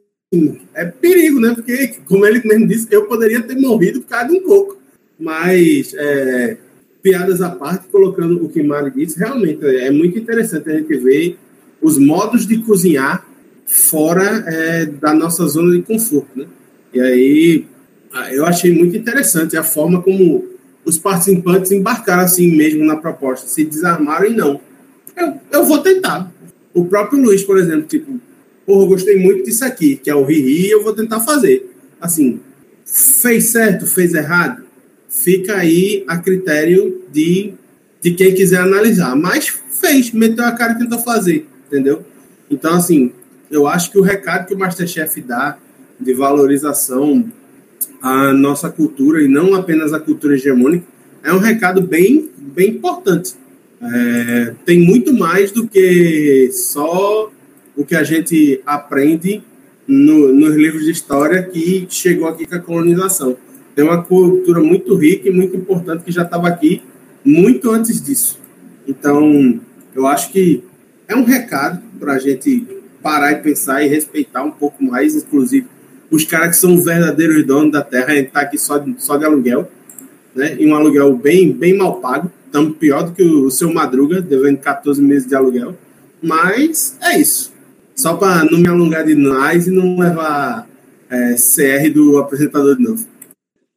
[0.75, 1.55] é perigo, né?
[1.55, 4.79] Porque, como ele mesmo disse, eu poderia ter morrido por causa de um coco.
[5.19, 6.57] Mas, é
[7.03, 11.39] piadas à parte, colocando o que Mari disse, realmente é muito interessante a gente ver
[11.81, 13.27] os modos de cozinhar
[13.67, 16.47] fora é, da nossa zona de conforto, né?
[16.93, 17.67] E aí
[18.33, 20.45] eu achei muito interessante a forma como
[20.85, 24.61] os participantes embarcaram assim mesmo na proposta, se desarmaram e não.
[25.17, 26.33] Eu, eu vou tentar.
[26.75, 28.21] O próprio Luiz, por exemplo, tipo,
[28.67, 31.71] porra, eu gostei muito disso aqui, que é o Riri, eu vou tentar fazer.
[32.01, 32.41] Assim,
[32.85, 34.65] fez certo, fez errado?
[35.11, 37.53] Fica aí a critério de,
[38.01, 39.17] de quem quiser analisar.
[39.17, 42.05] Mas fez, meteu a cara e tentou fazer, entendeu?
[42.49, 43.13] Então, assim,
[43.51, 45.59] eu acho que o recado que o Masterchef dá
[45.99, 47.31] de valorização
[48.01, 50.87] à nossa cultura, e não apenas a cultura hegemônica,
[51.23, 53.35] é um recado bem, bem importante.
[53.83, 57.31] É, tem muito mais do que só
[57.77, 59.43] o que a gente aprende
[59.87, 63.37] no, nos livros de história que chegou aqui com a colonização
[63.81, 66.83] tem uma cultura muito rica e muito importante que já estava aqui
[67.25, 68.39] muito antes disso.
[68.87, 69.59] Então,
[69.95, 70.63] eu acho que
[71.09, 72.67] é um recado para a gente
[73.03, 75.67] parar e pensar e respeitar um pouco mais, inclusive,
[76.11, 79.17] os caras que são verdadeiros donos da terra, a gente está aqui só de, só
[79.17, 79.71] de aluguel,
[80.35, 80.57] né?
[80.59, 84.21] e um aluguel bem, bem mal pago, estamos pior do que o, o seu Madruga,
[84.21, 85.75] devendo 14 meses de aluguel.
[86.23, 87.51] Mas é isso.
[87.97, 90.69] Só para não me alongar demais e não levar
[91.09, 93.10] é, CR do apresentador de novo.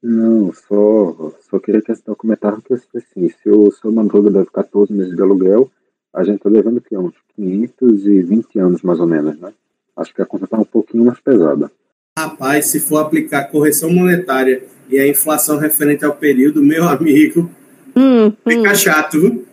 [0.04, 4.91] Não, só, só queria acrescentar um comentário que assim, se o seu Madruga deve 14
[4.91, 5.72] meses de aluguel,
[6.14, 9.54] a gente tá devendo que uns 520 anos mais ou menos, né?
[9.95, 11.72] Acho que a conta tá um pouquinho mais pesada.
[12.20, 17.49] Rapaz, se for aplicar correção monetária e a inflação referente ao período, meu amigo,
[17.95, 18.76] Hum, fica hum.
[18.76, 19.45] chato, viu?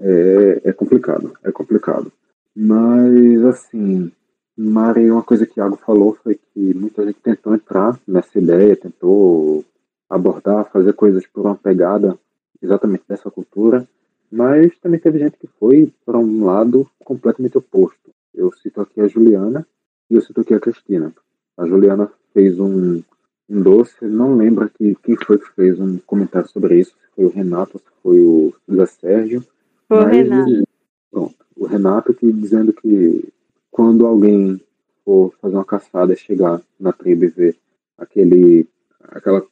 [0.00, 2.12] É, é complicado, é complicado.
[2.54, 4.10] Mas, assim,
[4.56, 8.76] Mari, uma coisa que o Iago falou foi que muita gente tentou entrar nessa ideia,
[8.76, 9.64] tentou
[10.08, 12.18] abordar, fazer coisas por uma pegada
[12.62, 13.86] exatamente dessa cultura,
[14.30, 18.10] mas também teve gente que foi para um lado completamente oposto.
[18.34, 19.66] Eu cito aqui a Juliana
[20.10, 21.12] e eu cito aqui a Cristina.
[21.56, 23.02] A Juliana fez um,
[23.48, 27.24] um doce, não lembro aqui quem foi que fez um comentário sobre isso, se foi
[27.24, 29.44] o Renato se foi o José Sérgio,
[29.88, 30.68] Foi o Renato.
[31.10, 31.34] Pronto.
[31.56, 33.32] O Renato que dizendo que
[33.70, 34.60] quando alguém
[35.04, 37.56] for fazer uma caçada e chegar na tribo e ver
[37.96, 38.68] aquele,
[39.00, 39.44] aquela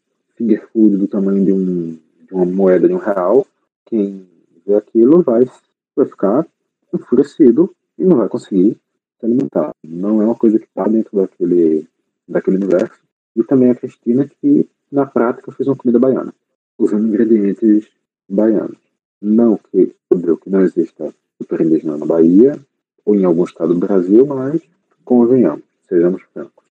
[0.72, 3.46] food do tamanho de, um, de uma moeda de um real,
[3.86, 4.26] quem
[4.66, 5.48] vê aquilo vai,
[5.94, 6.46] vai ficar
[6.92, 8.76] enfurecido e não vai conseguir
[9.18, 9.72] se alimentar.
[9.84, 11.86] Não é uma coisa que está dentro daquele,
[12.28, 12.98] daquele universo.
[13.34, 16.34] E também a Cristina que, na prática, fez uma comida baiana,
[16.78, 17.88] usando ingredientes
[18.28, 18.78] baianos.
[19.20, 22.58] Não que, que não exista super indígena na Bahia
[23.04, 24.60] ou em algum estado do Brasil, mas
[25.04, 26.64] convenhamos, sejamos francos.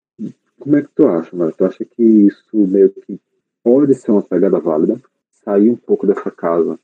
[0.60, 1.52] Como é que tu acha, Mara?
[1.52, 3.20] Tu acha que isso meio que
[3.64, 5.00] pode ser uma pegada válida?
[5.44, 6.80] Sair um pouco dessa casa,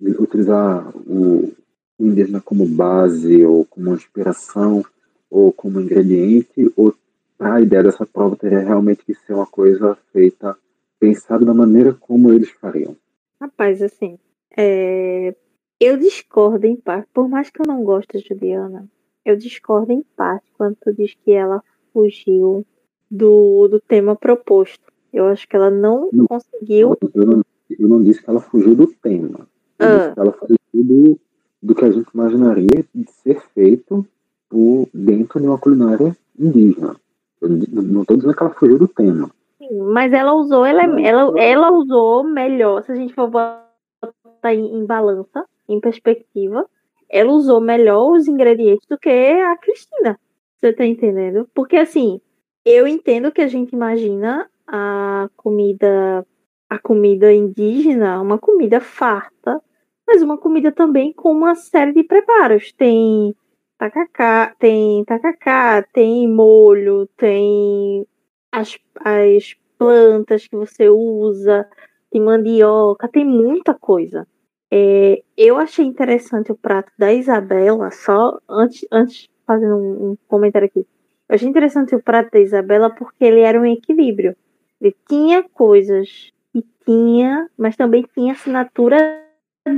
[0.00, 1.52] utilizar o,
[1.98, 4.84] indígena como base ou como inspiração
[5.30, 6.94] ou como ingrediente ou
[7.38, 10.56] a ideia dessa prova teria realmente que ser uma coisa feita,
[10.98, 12.96] pensada da maneira como eles fariam?
[13.40, 14.18] Rapaz, assim,
[14.56, 15.34] é,
[15.80, 18.88] eu discordo em parte, por mais que eu não goste da Juliana,
[19.24, 22.64] eu discordo em parte quando tu diz que ela fugiu
[23.10, 24.92] do, do tema proposto.
[25.14, 26.26] Eu acho que ela não Não.
[26.26, 26.96] conseguiu.
[27.14, 27.42] Eu não,
[27.78, 29.46] eu não disse que ela fugiu do tema.
[29.78, 29.96] Eu Ah.
[29.98, 31.20] disse que ela fugiu do,
[31.62, 34.04] do que a gente imaginaria de ser feito
[34.48, 36.96] por, dentro de uma culinária indígena.
[37.40, 39.30] Eu não estou dizendo que ela fugiu do tema.
[39.58, 44.78] Sim, Mas ela usou, ela, ela, ela usou melhor, se a gente for botar em,
[44.78, 46.66] em balança, em perspectiva,
[47.08, 50.18] ela usou melhor os ingredientes do que a Cristina.
[50.58, 51.48] Você tá entendendo?
[51.54, 52.20] Porque assim,
[52.64, 56.26] eu entendo que a gente imagina a comida,
[56.68, 59.60] a comida indígena, uma comida farta,
[60.06, 62.72] mas uma comida também com uma série de preparos.
[62.72, 63.34] Tem
[63.78, 68.06] tacacá, tem tacacá, tem molho, tem
[68.52, 71.68] as, as plantas que você usa,
[72.10, 74.26] tem mandioca, tem muita coisa.
[74.72, 80.66] É, eu achei interessante o prato da Isabela, só antes, antes fazendo um, um comentário
[80.66, 80.86] aqui.
[81.28, 84.36] Eu achei interessante o prato da Isabela porque ele era um equilíbrio.
[84.84, 88.98] Ele tinha coisas que tinha, mas também tinha assinatura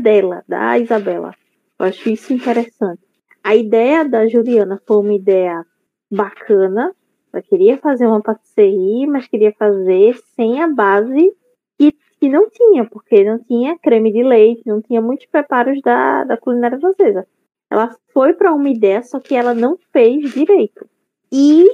[0.03, 1.33] dela, da Isabela.
[1.79, 3.01] Eu acho isso interessante.
[3.45, 5.65] A ideia da Juliana foi uma ideia
[6.11, 6.93] bacana,
[7.33, 11.33] ela queria fazer uma patisserie, mas queria fazer sem a base
[11.79, 16.25] que, que não tinha, porque não tinha creme de leite, não tinha muitos preparos da,
[16.25, 17.29] da culinária francesa.
[17.71, 20.85] Ela foi para uma ideia, só que ela não fez direito.
[21.31, 21.65] E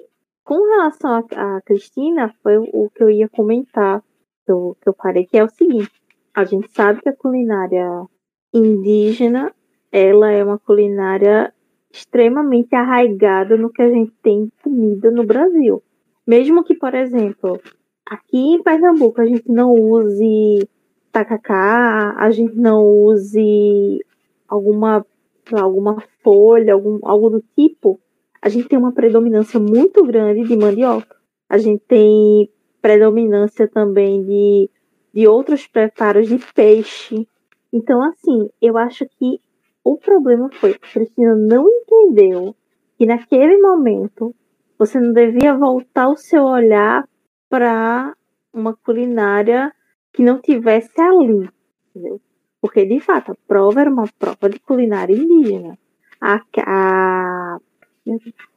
[0.45, 4.03] com relação a Cristina, foi o, que eu ia comentar,
[4.45, 5.93] que eu, que eu parei, que é o seguinte:
[6.35, 8.07] a gente sabe que a culinária
[8.53, 9.55] indígena
[9.91, 11.53] ela é uma culinária
[11.93, 15.83] extremamente arraigada no que a gente tem comida no Brasil.
[16.27, 17.61] Mesmo que, por exemplo,
[18.07, 20.69] aqui em Pernambuco a gente não use
[21.13, 24.05] tacacá, a gente não use
[24.49, 25.05] alguma,
[25.53, 28.01] alguma folha, algum, algo do tipo,
[28.43, 31.17] a gente tem uma predominância muito grande de mandioca.
[31.49, 34.69] A gente tem predominância também de,
[35.15, 37.27] de outros preparos de peixe.
[37.73, 39.41] Então, assim, eu acho que
[39.85, 42.55] o problema foi que a Cristina não entendeu
[42.99, 44.35] que naquele momento
[44.79, 47.09] você não devia voltar o seu olhar
[47.49, 48.17] para
[48.53, 49.73] uma culinária
[50.13, 51.49] que não tivesse ali,
[51.91, 52.21] entendeu?
[52.61, 55.79] Porque de fato a prova era uma prova de culinária indígena.
[56.21, 57.59] A, a...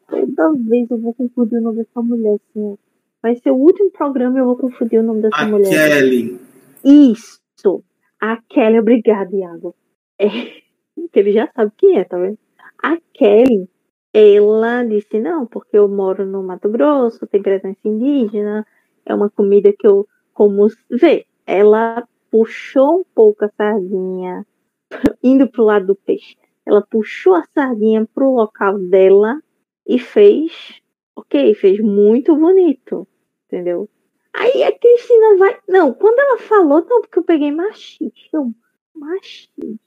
[0.08, 2.78] toda vez eu vou confundir o nome dessa mulher, assim.
[3.22, 5.70] Vai ser o último programa e eu vou confundir o nome dessa A mulher.
[5.70, 6.40] Kelly.
[6.84, 7.84] Isso!
[8.22, 9.76] A Kelly, obrigada, Iago.
[10.20, 10.28] É,
[11.12, 12.38] que ele já sabe quem é, tá vendo?
[12.82, 13.68] A Kelly,
[14.14, 18.66] ela disse, não, porque eu moro no Mato Grosso, tem presença indígena,
[19.06, 20.68] é uma comida que eu como.
[20.90, 24.46] Vê, ela puxou um pouco a sardinha,
[25.24, 26.36] indo pro lado do peixe.
[26.66, 29.42] Ela puxou a sardinha pro local dela
[29.88, 30.82] e fez,
[31.16, 33.08] ok, fez muito bonito,
[33.46, 33.90] entendeu?
[34.34, 35.58] Aí a Cristina vai.
[35.68, 38.30] Não, quando ela falou, não, porque eu peguei machixe.
[38.34, 38.52] Eu,
[38.94, 39.80] machixe?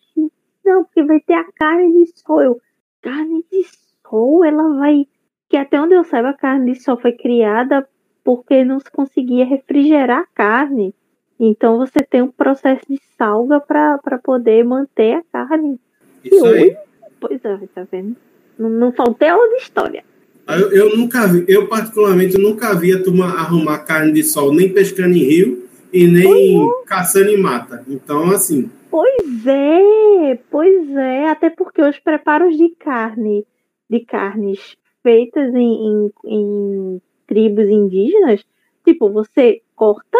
[0.64, 2.40] Não, porque vai ter a carne de sol.
[2.40, 2.60] Eu,
[3.02, 3.64] carne de
[4.02, 5.06] sol, ela vai.
[5.48, 7.88] Que até onde eu saiba, a carne de sol foi criada
[8.24, 10.94] porque não se conseguia refrigerar a carne.
[11.40, 15.80] Então você tem um processo de salga para poder manter a carne.
[16.24, 16.76] Isso aí.
[17.20, 18.16] Pois é, tá vendo?
[18.58, 20.04] Não, não faltei aula de história.
[20.48, 24.72] Eu, eu nunca vi, eu particularmente nunca vi a turma arrumar carne de sol nem
[24.72, 26.84] pescando em rio e nem é.
[26.86, 27.84] caçando em mata.
[27.86, 28.70] Então, assim.
[28.90, 31.28] Pois é, pois é.
[31.28, 33.46] Até porque os preparos de carne,
[33.90, 38.42] de carnes feitas em, em, em tribos indígenas,
[38.84, 40.18] tipo, você corta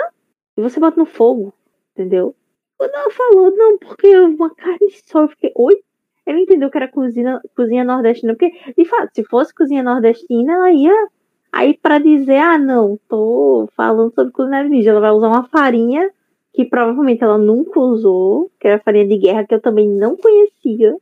[0.57, 1.55] e você bota no fogo,
[1.92, 2.34] entendeu?
[2.76, 5.82] Quando ela falou, não, porque uma carne só, eu fiquei, oi?
[6.28, 10.70] Ele entendeu que era cozinha, cozinha nordestina, porque, de fato, se fosse cozinha nordestina, ela
[10.70, 11.08] ia.
[11.50, 16.10] Aí, para dizer, ah, não, tô falando sobre culinária indígena, ela vai usar uma farinha
[16.52, 20.94] que provavelmente ela nunca usou, que era farinha de guerra, que eu também não conhecia,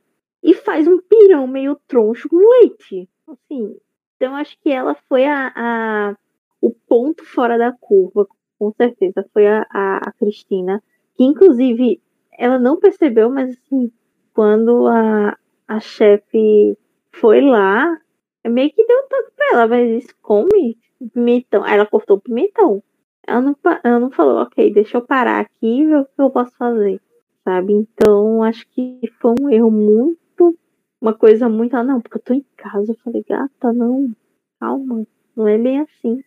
[0.45, 3.09] e faz um pirão meio troncho com leite.
[3.27, 3.77] Assim,
[4.15, 6.17] então acho que ela foi a, a
[6.61, 9.29] o ponto fora da curva, com certeza.
[9.33, 10.81] Foi a, a, a, Cristina,
[11.17, 12.01] que inclusive
[12.39, 13.91] ela não percebeu, mas assim,
[14.37, 15.35] quando a,
[15.67, 16.77] a chefe
[17.11, 17.99] foi lá,
[18.47, 20.77] meio que deu um toque pra ela, mas isso come
[21.15, 21.65] pimentão.
[21.65, 22.83] Aí ela cortou o pimentão.
[23.27, 26.29] Ela não, ela não falou, ok, deixa eu parar aqui e ver o que eu
[26.29, 27.01] posso fazer.
[27.45, 27.73] Sabe?
[27.73, 30.55] Então, acho que foi um erro muito
[31.01, 31.75] uma coisa muito.
[31.75, 32.93] Ah, não, porque eu tô em casa.
[32.93, 34.15] Eu falei, gata, não,
[34.61, 36.23] calma, não é bem assim.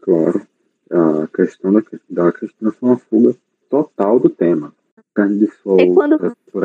[0.00, 0.46] Claro.
[0.90, 3.34] A questão da, da questão foi uma fuga
[3.68, 4.72] total do tema.
[5.18, 5.80] Carne de sol.
[5.80, 6.14] É quando,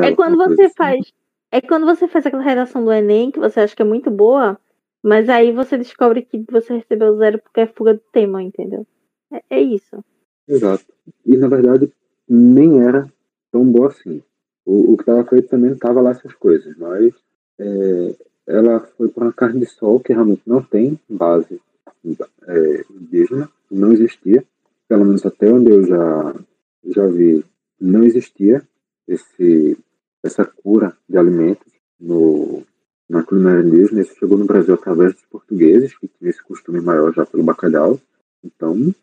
[0.00, 0.74] é quando você assim.
[0.76, 1.12] faz.
[1.50, 4.56] É quando você faz aquela redação do Enem que você acha que é muito boa,
[5.02, 8.86] mas aí você descobre que você recebeu zero porque é fuga do tema, entendeu?
[9.32, 10.04] É, é isso.
[10.46, 10.84] Exato.
[11.26, 11.92] E na verdade
[12.28, 13.08] nem era
[13.50, 14.22] tão boa assim.
[14.64, 17.12] O, o que estava feito também não estava lá essas coisas, mas
[17.58, 18.14] é,
[18.46, 21.60] ela foi para uma carne de sol que realmente não tem base
[22.46, 24.44] é, indígena, não existia,
[24.88, 26.34] pelo menos até onde eu já,
[26.84, 27.44] já vi,
[27.84, 28.62] não existia
[29.06, 29.76] esse,
[30.22, 32.62] essa cura de alimentos no,
[33.08, 34.00] na culinária indígena.
[34.00, 38.00] Isso chegou no Brasil através dos portugueses, que tinham esse costume maior já pelo bacalhau.
[38.42, 38.94] Então,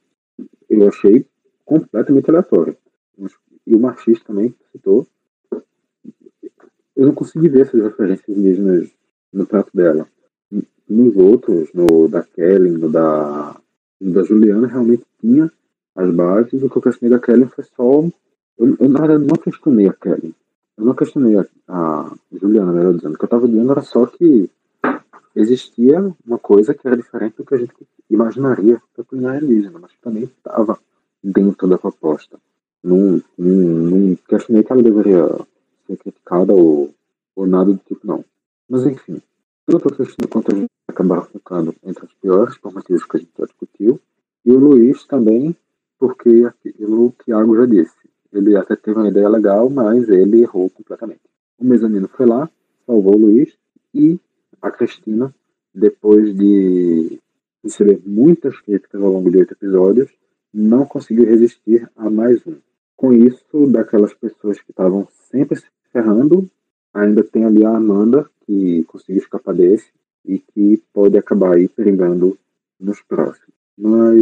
[0.70, 1.26] eu achei
[1.66, 2.76] completamente aleatório.
[3.66, 5.08] E o machista também citou,
[6.96, 8.90] eu não consegui ver essas referências indígenas
[9.32, 10.08] no prato dela.
[10.90, 13.56] Nos outros, no da Kelly, no da,
[14.00, 15.52] no da Juliana, realmente tinha
[15.96, 16.62] as bases.
[16.62, 18.04] O que eu questionei da Kelly foi só.
[18.58, 20.36] Eu, na verdade, não questionei a Kelly.
[20.78, 23.16] Eu não questionei a, a Juliana, melhor dizendo.
[23.16, 24.50] O que eu estava dizendo era só que
[25.36, 27.74] existia uma coisa que era diferente do que a gente
[28.10, 30.78] imaginaria da culinária indígena, mas que também estava
[31.24, 32.40] dentro da proposta.
[32.84, 35.28] Não, não, questionei que ela deveria
[35.88, 36.94] ser criticada ou,
[37.36, 38.26] ou nada do tipo, não.
[38.68, 39.22] Mas enfim,
[39.66, 43.20] tanto a Cristina quanto a gente acabaram ficando entre as piores por motivos que a
[43.20, 44.00] gente já discutiu,
[44.44, 45.56] e o Luiz também,
[46.00, 48.01] porque aquilo que o Thiago já disse.
[48.32, 51.22] Ele até teve uma ideia legal, mas ele errou completamente.
[51.60, 52.50] O mezanino foi lá,
[52.86, 53.56] salvou o Luiz,
[53.94, 54.20] e
[54.62, 55.34] a Cristina,
[55.74, 57.20] depois de
[57.64, 60.10] receber muitas críticas ao longo de oito episódios,
[60.54, 62.56] não conseguiu resistir a mais um.
[62.96, 66.50] Com isso, daquelas pessoas que estavam sempre se ferrando.
[66.94, 69.90] Ainda tem ali a Amanda, que conseguiu escapar desse
[70.26, 72.38] e que pode acabar aí perigando
[72.80, 73.61] nos próximos.
[73.78, 74.16] Mas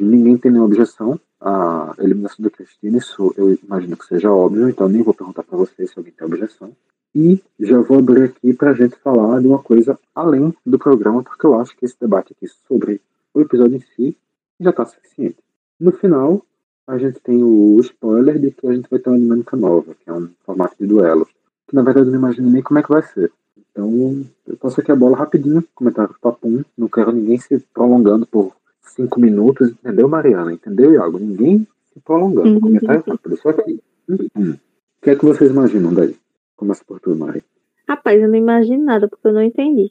[0.00, 4.88] ninguém tem nenhuma objeção à eliminação da Cristina, isso eu imagino que seja óbvio, então
[4.88, 6.72] nem vou perguntar para vocês se alguém tem objeção.
[7.14, 11.22] E já vou abrir aqui para a gente falar de uma coisa além do programa,
[11.22, 13.00] porque eu acho que esse debate aqui sobre
[13.34, 14.16] o episódio em si
[14.60, 15.36] já está suficiente.
[15.78, 16.44] No final,
[16.86, 20.08] a gente tem o spoiler de que a gente vai ter uma dinâmica nova, que
[20.08, 21.26] é um formato de duelo.
[21.66, 23.32] Que na verdade eu não imagino nem como é que vai ser.
[23.70, 26.62] Então, eu passo aqui a bola rapidinho, comentário papum.
[26.76, 28.52] Não quero ninguém se prolongando por
[28.82, 30.52] cinco minutos, entendeu, Mariana?
[30.52, 31.18] Entendeu, Iago?
[31.18, 32.48] Ninguém se prolongando.
[32.48, 32.60] Uhum.
[32.60, 33.36] Comentário rápido.
[33.36, 33.80] Só que.
[34.08, 34.52] Hum.
[34.52, 36.16] O que é que vocês imaginam daí?
[36.56, 37.42] Começa por tu, Mari.
[37.88, 39.90] Rapaz, eu não imagino nada, porque eu não entendi.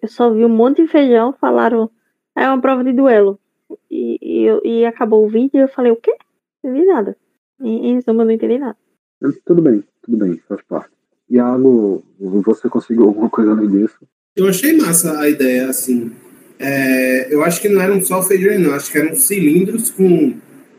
[0.00, 1.90] Eu só vi um monte de feijão, falaram.
[2.36, 3.38] É uma prova de duelo.
[3.90, 6.14] E, e, e acabou o vídeo e eu falei, o quê?
[6.64, 7.16] entendi nada.
[7.60, 8.76] Em, em suma, eu não entendi nada.
[9.44, 10.90] Tudo bem, tudo bem, faz parte.
[11.28, 13.98] Iago, você conseguiu alguma coisa além disso?
[14.34, 16.12] Eu achei massa a ideia, assim.
[16.64, 18.72] É, eu acho que não eram só feijões, não.
[18.72, 20.34] Acho que eram cilindros com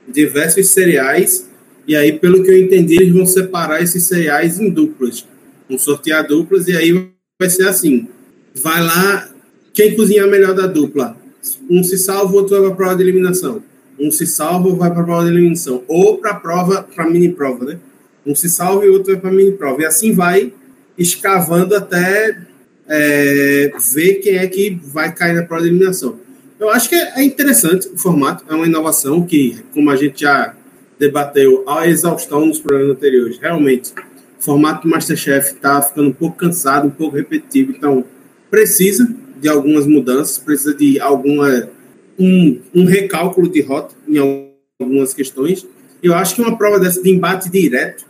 [0.08, 1.50] diversos cereais.
[1.86, 5.28] E aí, pelo que eu entendi, eles vão separar esses cereais em duplas.
[5.68, 8.08] Vão sortear duplas e aí vai ser assim.
[8.56, 9.30] Vai lá,
[9.74, 11.18] quem cozinhar melhor da dupla?
[11.70, 13.62] Um se salva, o outro vai para a prova de eliminação.
[14.00, 15.84] um se salva vai para a prova de eliminação.
[15.90, 17.80] Ou para a prova, para mini prova, né?
[18.26, 19.82] Um se salva e outro vai para mini prova.
[19.82, 20.54] E assim vai
[20.98, 22.38] escavando até
[22.88, 26.20] é, ver quem é que vai cair na prova de eliminação.
[26.60, 30.56] Eu acho que é interessante o formato, é uma inovação que, como a gente já
[30.98, 33.92] debateu a exaustão nos programas anteriores, realmente,
[34.40, 38.06] o formato Masterchef está ficando um pouco cansado, um pouco repetitivo, então
[38.50, 41.70] precisa de algumas mudanças, precisa de alguma
[42.18, 44.18] um, um recálculo de rota em
[44.80, 45.68] algumas questões.
[46.02, 48.06] Eu acho que uma prova dessa de embate direto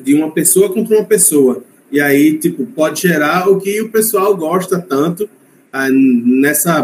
[0.00, 4.36] de uma pessoa contra uma pessoa e aí tipo pode gerar o que o pessoal
[4.36, 5.28] gosta tanto
[5.72, 6.82] ah, nessa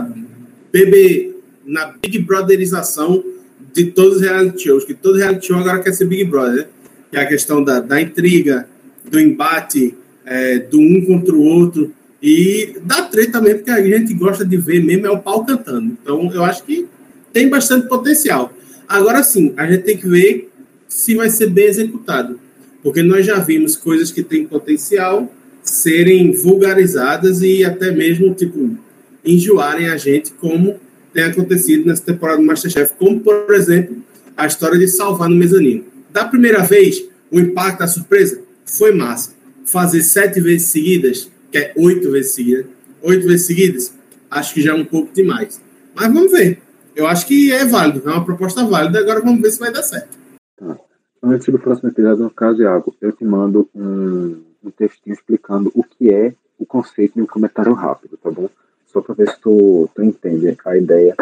[0.73, 1.35] BB
[1.65, 3.23] na Big Brotherização
[3.73, 6.69] de todos os reality shows, que todo reality show agora quer ser Big Brother,
[7.11, 8.69] que é a questão da, da intriga,
[9.05, 9.95] do embate,
[10.25, 11.93] é, do um contra o outro,
[12.23, 15.97] e da treta também, porque a gente gosta de ver mesmo é o pau cantando.
[16.01, 16.87] Então, eu acho que
[17.33, 18.53] tem bastante potencial.
[18.89, 20.51] Agora sim, a gente tem que ver
[20.87, 22.39] se vai ser bem executado.
[22.83, 28.76] Porque nós já vimos coisas que têm potencial serem vulgarizadas e até mesmo, tipo,
[29.24, 30.80] enjoarem a gente, como
[31.12, 33.97] tem acontecido nessa temporada do Masterchef, como, por exemplo,
[34.37, 35.85] a história de salvar no mezanino.
[36.11, 39.33] Da primeira vez, o impacto, a surpresa, foi massa.
[39.64, 42.66] Fazer sete vezes seguidas que é oito vezes seguidas,
[43.03, 43.95] oito vezes seguidas,
[44.30, 45.61] acho que já é um pouco demais.
[45.95, 46.61] Mas vamos ver.
[46.97, 49.83] Eu acho que é válido, é uma proposta válida, agora vamos ver se vai dar
[49.83, 50.18] certo.
[51.23, 51.29] Tá.
[51.29, 55.85] Antes do próximo episódio, no caso, Iago, eu te mando um, um textinho explicando o
[55.85, 58.49] que é o conceito de um comentário rápido, tá bom?
[58.87, 61.16] Só para ver se tu, tu entende a ideia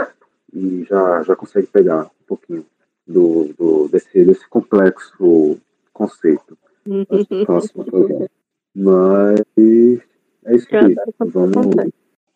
[0.53, 2.65] e já, já consegue pegar um pouquinho
[3.07, 5.59] do, do desse, desse complexo
[5.93, 6.59] conceito.
[7.47, 8.27] próximo programa.
[8.75, 9.41] Mas
[10.47, 10.97] é isso aí.
[11.19, 11.67] Vamos.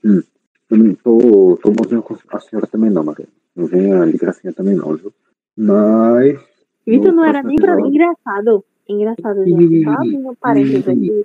[0.04, 0.22] Hum.
[0.70, 3.28] Eu não tô, tô bonzinho com a senhora também não, Maria.
[3.54, 5.12] Não venha de gracinha também não, viu?
[5.56, 6.53] Mas.
[6.86, 7.80] Vitor não era nem pra...
[7.80, 8.64] engraçado.
[8.88, 9.84] Engraçado, gente.
[9.84, 11.22] Só abrindo parênteses aqui.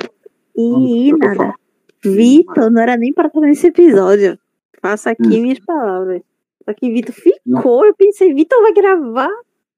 [0.56, 1.54] E nada.
[2.04, 4.40] Vitor não era nem pra estar nesse episódio.
[4.82, 5.42] Faça aqui hum.
[5.42, 6.22] minhas palavras.
[6.64, 7.86] Só que Vitor ficou.
[7.86, 9.30] Eu pensei, Vitor vai gravar.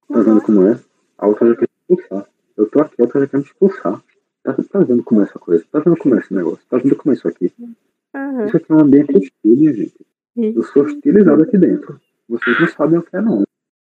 [0.08, 0.80] Tá vendo como é?
[1.18, 2.28] A outra já quer me expulsar.
[2.58, 4.04] Eu tô aqui, a outra já quer me expulsar.
[4.44, 5.64] Tá, tá vendo como é essa coisa?
[5.72, 6.60] Tá vendo como é esse negócio?
[6.70, 7.52] Tá vendo como é isso aqui?
[7.60, 8.46] Uhum.
[8.46, 10.06] Isso aqui é um ambiente hostil, minha gente.
[10.36, 12.00] Eu sou hostilizado aqui dentro.
[12.28, 13.44] Vocês não sabem o que é, não.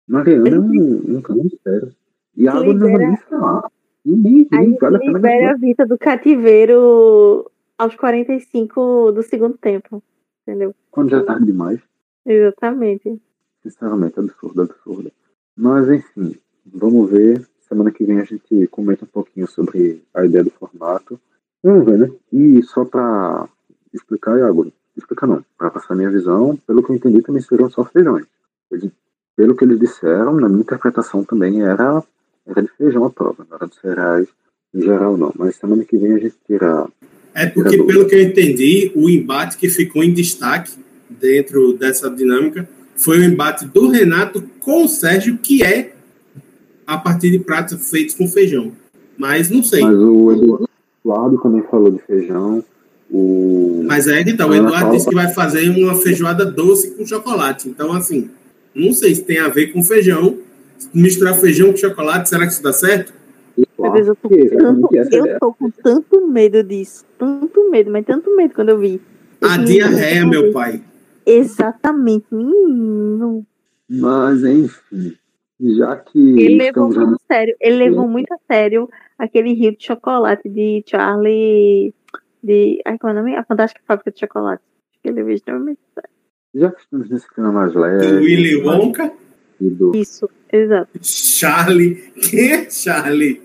[0.09, 1.93] Mariana é um, um sério.
[2.37, 3.71] E a água não vai nem falar.
[4.05, 5.13] Ninguém, ninguém vale a pena.
[5.13, 10.03] Libera a vida do cativeiro aos 45 do segundo tempo.
[10.43, 10.75] Entendeu?
[10.91, 11.81] Quando já é tarde demais.
[12.25, 13.21] Exatamente.
[13.63, 15.11] Sinceramente, absurdo, absurdo.
[15.57, 20.45] Mas, enfim, vamos ver Semana que vem a gente comenta um pouquinho sobre a ideia
[20.45, 21.21] do formato.
[21.63, 22.11] Vamos ver, né?
[22.33, 23.49] E só para
[23.93, 27.85] explicar, Iago, explicar não, para passar minha visão, pelo que eu entendi, também seriam só
[27.85, 28.25] feijões.
[28.71, 28.93] Eles,
[29.37, 32.03] pelo que eles disseram, na minha interpretação também era,
[32.47, 34.27] era de feijão a prova, não era de cereais
[34.75, 35.33] em geral, não.
[35.37, 36.87] Mas semana que vem a gente tira.
[37.35, 40.73] É porque, tira pelo que eu entendi, o embate que ficou em destaque
[41.09, 45.95] dentro dessa dinâmica foi o embate do Renato com o Sérgio, que é
[46.87, 48.73] a partir de pratos feitos com feijão.
[49.19, 49.83] Mas não sei.
[49.83, 50.67] Mas o
[51.05, 52.65] Eduardo também falou de feijão.
[53.11, 53.85] O...
[53.87, 57.69] Mas é que então, o Eduardo disse que vai fazer uma feijoada doce com chocolate.
[57.69, 58.31] Então, assim,
[58.77, 60.39] não sei se tem a ver com feijão.
[60.93, 63.13] Misturar feijão com chocolate, será que isso dá certo?
[63.57, 67.05] eu tô, tanto, eu tô com tanto medo disso.
[67.19, 69.01] Tanto medo, mas tanto medo quando eu vi.
[69.41, 70.83] A diarreia, meu pai.
[71.25, 73.47] Exatamente, menino.
[73.89, 75.17] Mas, enfim
[75.61, 76.19] já que.
[76.19, 77.57] Ele levou muito a sério.
[77.61, 81.95] Ele levou muito a sério aquele rio de chocolate de Charlie.
[82.43, 82.81] De.
[82.85, 83.37] Ai, como é o nome?
[83.37, 84.63] A Fantástica Fábrica de Chocolate.
[85.05, 86.16] Ele levou extremamente a sério.
[86.57, 88.07] Já que estamos nesse clima mais leve.
[88.07, 89.13] Do Willy Wonka?
[89.61, 89.95] Do...
[89.95, 90.89] Isso, exato.
[91.03, 91.97] Charlie.
[92.31, 93.43] Quem é Charlie?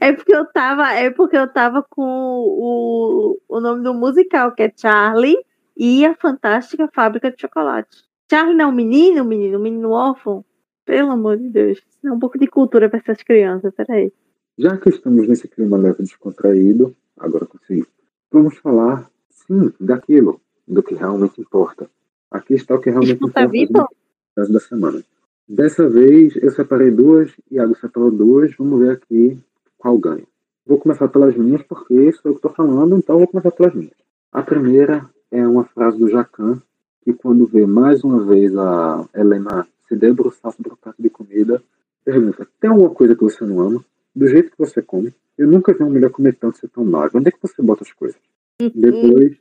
[0.00, 4.62] É porque eu tava, é porque eu tava com o, o nome do musical, que
[4.62, 5.36] é Charlie
[5.76, 8.04] e a Fantástica Fábrica de Chocolate.
[8.30, 10.42] Charlie não é um menino, menino, um menino órfão.
[10.86, 11.82] Pelo amor de Deus.
[12.02, 14.10] É um pouco de cultura para essas crianças, peraí.
[14.56, 17.84] Já que estamos nesse clima leve descontraído, agora consegui.
[18.32, 21.90] Vamos falar, sim, daquilo, do que realmente importa.
[22.30, 23.96] Aqui está o que realmente Escuta importa
[24.36, 25.02] caso da semana.
[25.48, 29.38] Dessa vez eu separei duas, Iago separou duas, vamos ver aqui
[29.78, 30.24] qual ganha.
[30.66, 33.94] Vou começar pelas minhas, porque sou eu que estou falando, então vou começar pelas minhas.
[34.32, 36.60] A primeira é uma frase do Jacan,
[37.02, 41.62] que quando vê mais uma vez a Helena se debruçar sobre o prato de comida,
[42.04, 43.84] pergunta: tem alguma coisa que você não ama?
[44.14, 45.14] Do jeito que você come?
[45.38, 47.18] Eu nunca vi uma mulher comer tanto ser tão magro.
[47.18, 48.18] Onde é que você bota as coisas?
[48.58, 49.36] Depois,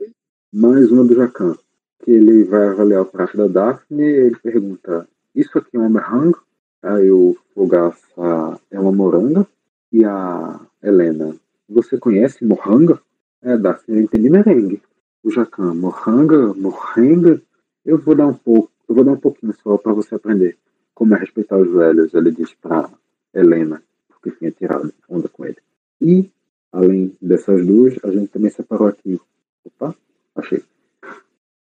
[0.54, 1.56] mais uma do Jacan,
[2.04, 4.04] que ele vai avaliar o prato da Daphne.
[4.04, 6.42] Ele pergunta: Isso aqui é um hamburger?
[6.84, 9.48] Aí o Fogaça é uma moranga.
[9.92, 11.36] E a Helena,
[11.70, 13.00] você conhece moranga?
[13.42, 14.82] É, dá, eu entendi merengue.
[15.24, 17.42] O Jacan, moranga, morrenga.
[17.86, 20.58] Eu vou dar um pouco, eu vou dar um pouquinho só para você aprender
[20.96, 22.90] como é respeitar os velhos, ele disse para
[23.34, 25.58] Helena, porque tinha tirado onda com ele.
[26.02, 26.32] E,
[26.72, 29.20] além dessas duas, a gente também separou aqui.
[29.66, 29.94] Opa,
[30.36, 30.64] achei.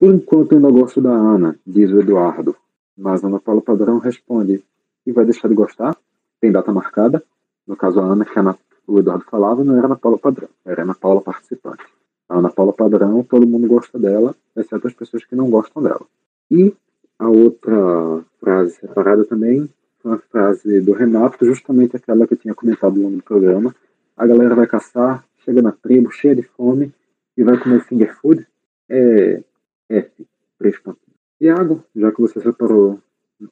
[0.05, 2.55] Por enquanto eu ainda gosto da Ana, diz o Eduardo.
[2.95, 4.63] Mas Ana Paula Padrão responde.
[5.07, 5.97] E vai deixar de gostar?
[6.39, 7.23] Tem data marcada?
[7.67, 8.55] No caso, a Ana, que Ana,
[8.87, 11.83] o Eduardo falava, não era Ana Paula Padrão, era Ana Paula participante.
[12.29, 16.03] A Ana Paula Padrão, todo mundo gosta dela, exceto as pessoas que não gostam dela.
[16.51, 16.75] E
[17.19, 19.71] a outra frase separada também
[20.05, 23.75] uma frase do Renato, justamente aquela que eu tinha comentado no longo do programa.
[24.15, 26.93] A galera vai caçar, chega na tribo, cheia de fome,
[27.39, 28.47] e vai comer finger food.
[28.87, 29.43] É
[29.89, 30.27] F,
[30.59, 31.05] três pontinhos.
[31.41, 33.01] Iago, já que você separou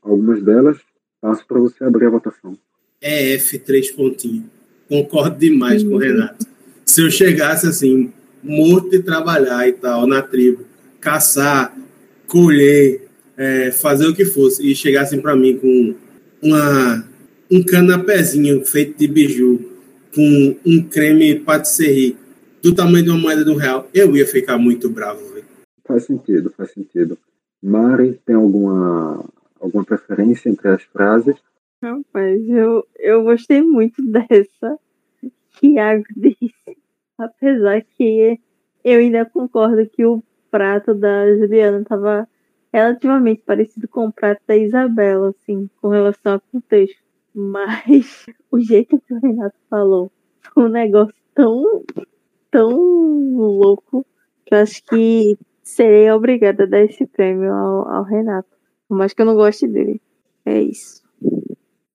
[0.01, 0.78] algumas delas,
[1.20, 2.57] passo para você abrir a votação.
[3.01, 4.45] É F, três pontinhos.
[4.89, 6.47] Concordo demais com o Renato.
[6.85, 8.12] Se eu chegasse assim,
[8.43, 10.64] morto de trabalhar e tal, na tribo,
[11.01, 11.76] caçar,
[12.26, 15.95] colher, é, fazer o que fosse e chegassem para mim com
[16.43, 17.09] uma,
[17.51, 19.61] um canapézinho feito de biju,
[20.14, 22.16] com um creme patisserie
[22.62, 25.32] do tamanho de uma moeda do real, eu ia ficar muito bravo.
[25.93, 27.18] Faz sentido, faz sentido.
[27.62, 29.22] Mari, tem alguma,
[29.61, 31.36] alguma preferência entre as frases?
[31.82, 34.78] Rapaz, eu, eu gostei muito dessa
[35.51, 36.78] que Iago disse.
[37.18, 38.40] Apesar que
[38.82, 42.26] eu ainda concordo que o prato da Juliana estava
[42.72, 47.03] relativamente parecido com o prato da Isabela, assim, com relação ao contexto.
[47.34, 50.11] Mas o jeito que o Renato falou
[50.55, 51.84] foi um negócio tão,
[52.51, 52.78] tão
[53.36, 54.07] louco
[54.47, 58.49] que eu acho que serei obrigada a dar esse prêmio ao, ao Renato.
[58.89, 60.01] Por mais que eu não goste dele.
[60.45, 61.03] É isso.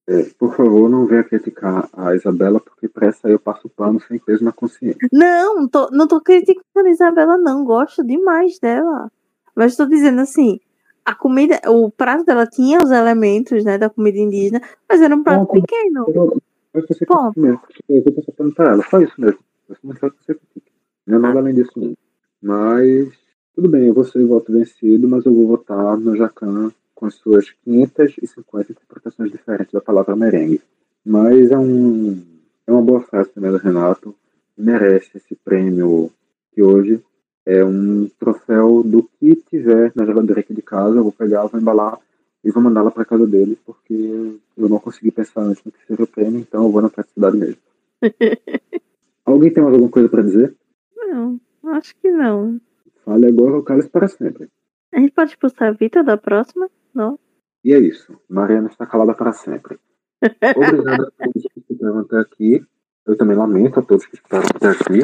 [0.08, 4.18] É, por favor, não venha criticar a Isabela, porque para essa eu passo pano sem
[4.18, 5.08] peso na consciência.
[5.12, 7.66] Não, não tô, não tô criticando a Isabela, não.
[7.66, 9.12] Gosto demais dela.
[9.54, 10.60] Mas estou dizendo assim,
[11.04, 15.24] a comida, o prato dela tinha os elementos, né, da comida indígena, mas era um
[15.24, 16.06] prato não, pequeno.
[16.08, 16.42] Eu,
[16.74, 17.32] eu pensei que Bom.
[17.36, 17.62] mesmo.
[17.90, 19.40] Eu tô falando pra ela, só isso mesmo.
[19.70, 20.72] Eu não quero que você critique.
[21.06, 21.98] Não é nada além disso mesmo.
[22.42, 23.10] Mas,
[23.58, 27.16] tudo bem, eu vou ser voto vencido, mas eu vou votar no Jacan com as
[27.16, 30.62] suas 550 interpretações diferentes da palavra merengue.
[31.04, 32.22] Mas é, um,
[32.68, 34.14] é uma boa frase também do Renato,
[34.56, 36.12] merece esse prêmio
[36.54, 37.02] que hoje
[37.48, 40.98] é um troféu do que tiver na geladeira aqui de casa.
[40.98, 41.98] Eu vou pegar, vou embalar
[42.44, 46.06] e vou mandá-la para casa dele, porque eu não consegui pensar antes no que seria
[46.06, 47.58] o prêmio, então eu vou na praticidade mesmo.
[49.26, 50.54] Alguém tem mais alguma coisa para dizer?
[50.96, 52.62] Não, acho que não.
[53.08, 54.50] Fale agora o cálice para sempre.
[54.94, 56.70] A gente pode expulsar a Vita da próxima?
[56.94, 57.18] Não.
[57.64, 58.20] E é isso.
[58.28, 59.80] Mariana está calada para sempre.
[60.58, 62.66] Obrigado a todos que ficaram até aqui.
[63.06, 65.00] Eu também lamento a todos que ficaram até aqui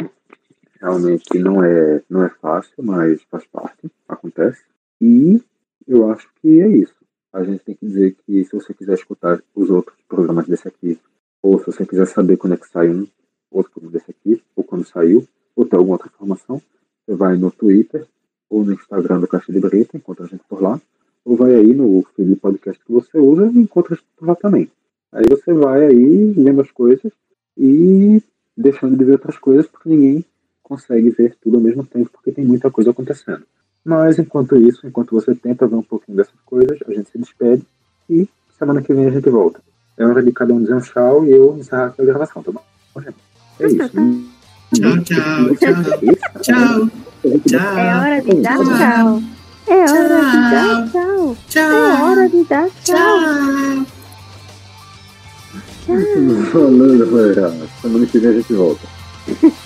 [0.83, 4.61] realmente não é, não é fácil, mas faz parte, acontece.
[4.99, 5.41] E
[5.87, 6.95] eu acho que é isso.
[7.31, 10.99] A gente tem que dizer que se você quiser escutar os outros programas desse aqui,
[11.41, 13.07] ou se você quiser saber quando é que sai um
[13.49, 15.25] outro programa desse aqui, ou quando saiu,
[15.55, 16.61] ou ter alguma outra informação,
[17.05, 18.05] você vai no Twitter
[18.49, 20.79] ou no Instagram do Caixa de Breta, encontra a gente por lá,
[21.25, 24.27] ou vai aí no feed de podcast que você usa e encontra a gente por
[24.27, 24.69] lá também.
[25.11, 27.11] Aí você vai aí lendo as coisas
[27.57, 28.21] e
[28.55, 30.25] deixando de ver outras coisas, porque ninguém
[30.61, 33.43] consegue ver tudo ao mesmo tempo, porque tem muita coisa acontecendo.
[33.83, 37.63] Mas enquanto isso, enquanto você tenta ver um pouquinho dessas coisas, a gente se despede
[38.09, 38.27] e
[38.57, 39.61] semana que vem a gente volta.
[39.97, 42.51] É hora de cada um dizer um tchau e eu encerrar aqui a gravação, tá
[42.51, 42.63] bom?
[43.59, 44.42] É isso.
[44.73, 45.83] Tchau, tchau, tchau.
[46.41, 46.89] Tchau.
[47.47, 47.77] Tchau.
[47.77, 49.23] É hora de dar tchau.
[49.67, 51.37] É hora de dar tchau.
[51.47, 51.71] Tchau.
[51.71, 53.85] É hora de dar tchau.
[56.51, 57.53] Falando, galera.
[57.81, 58.87] Semana que vem a gente volta.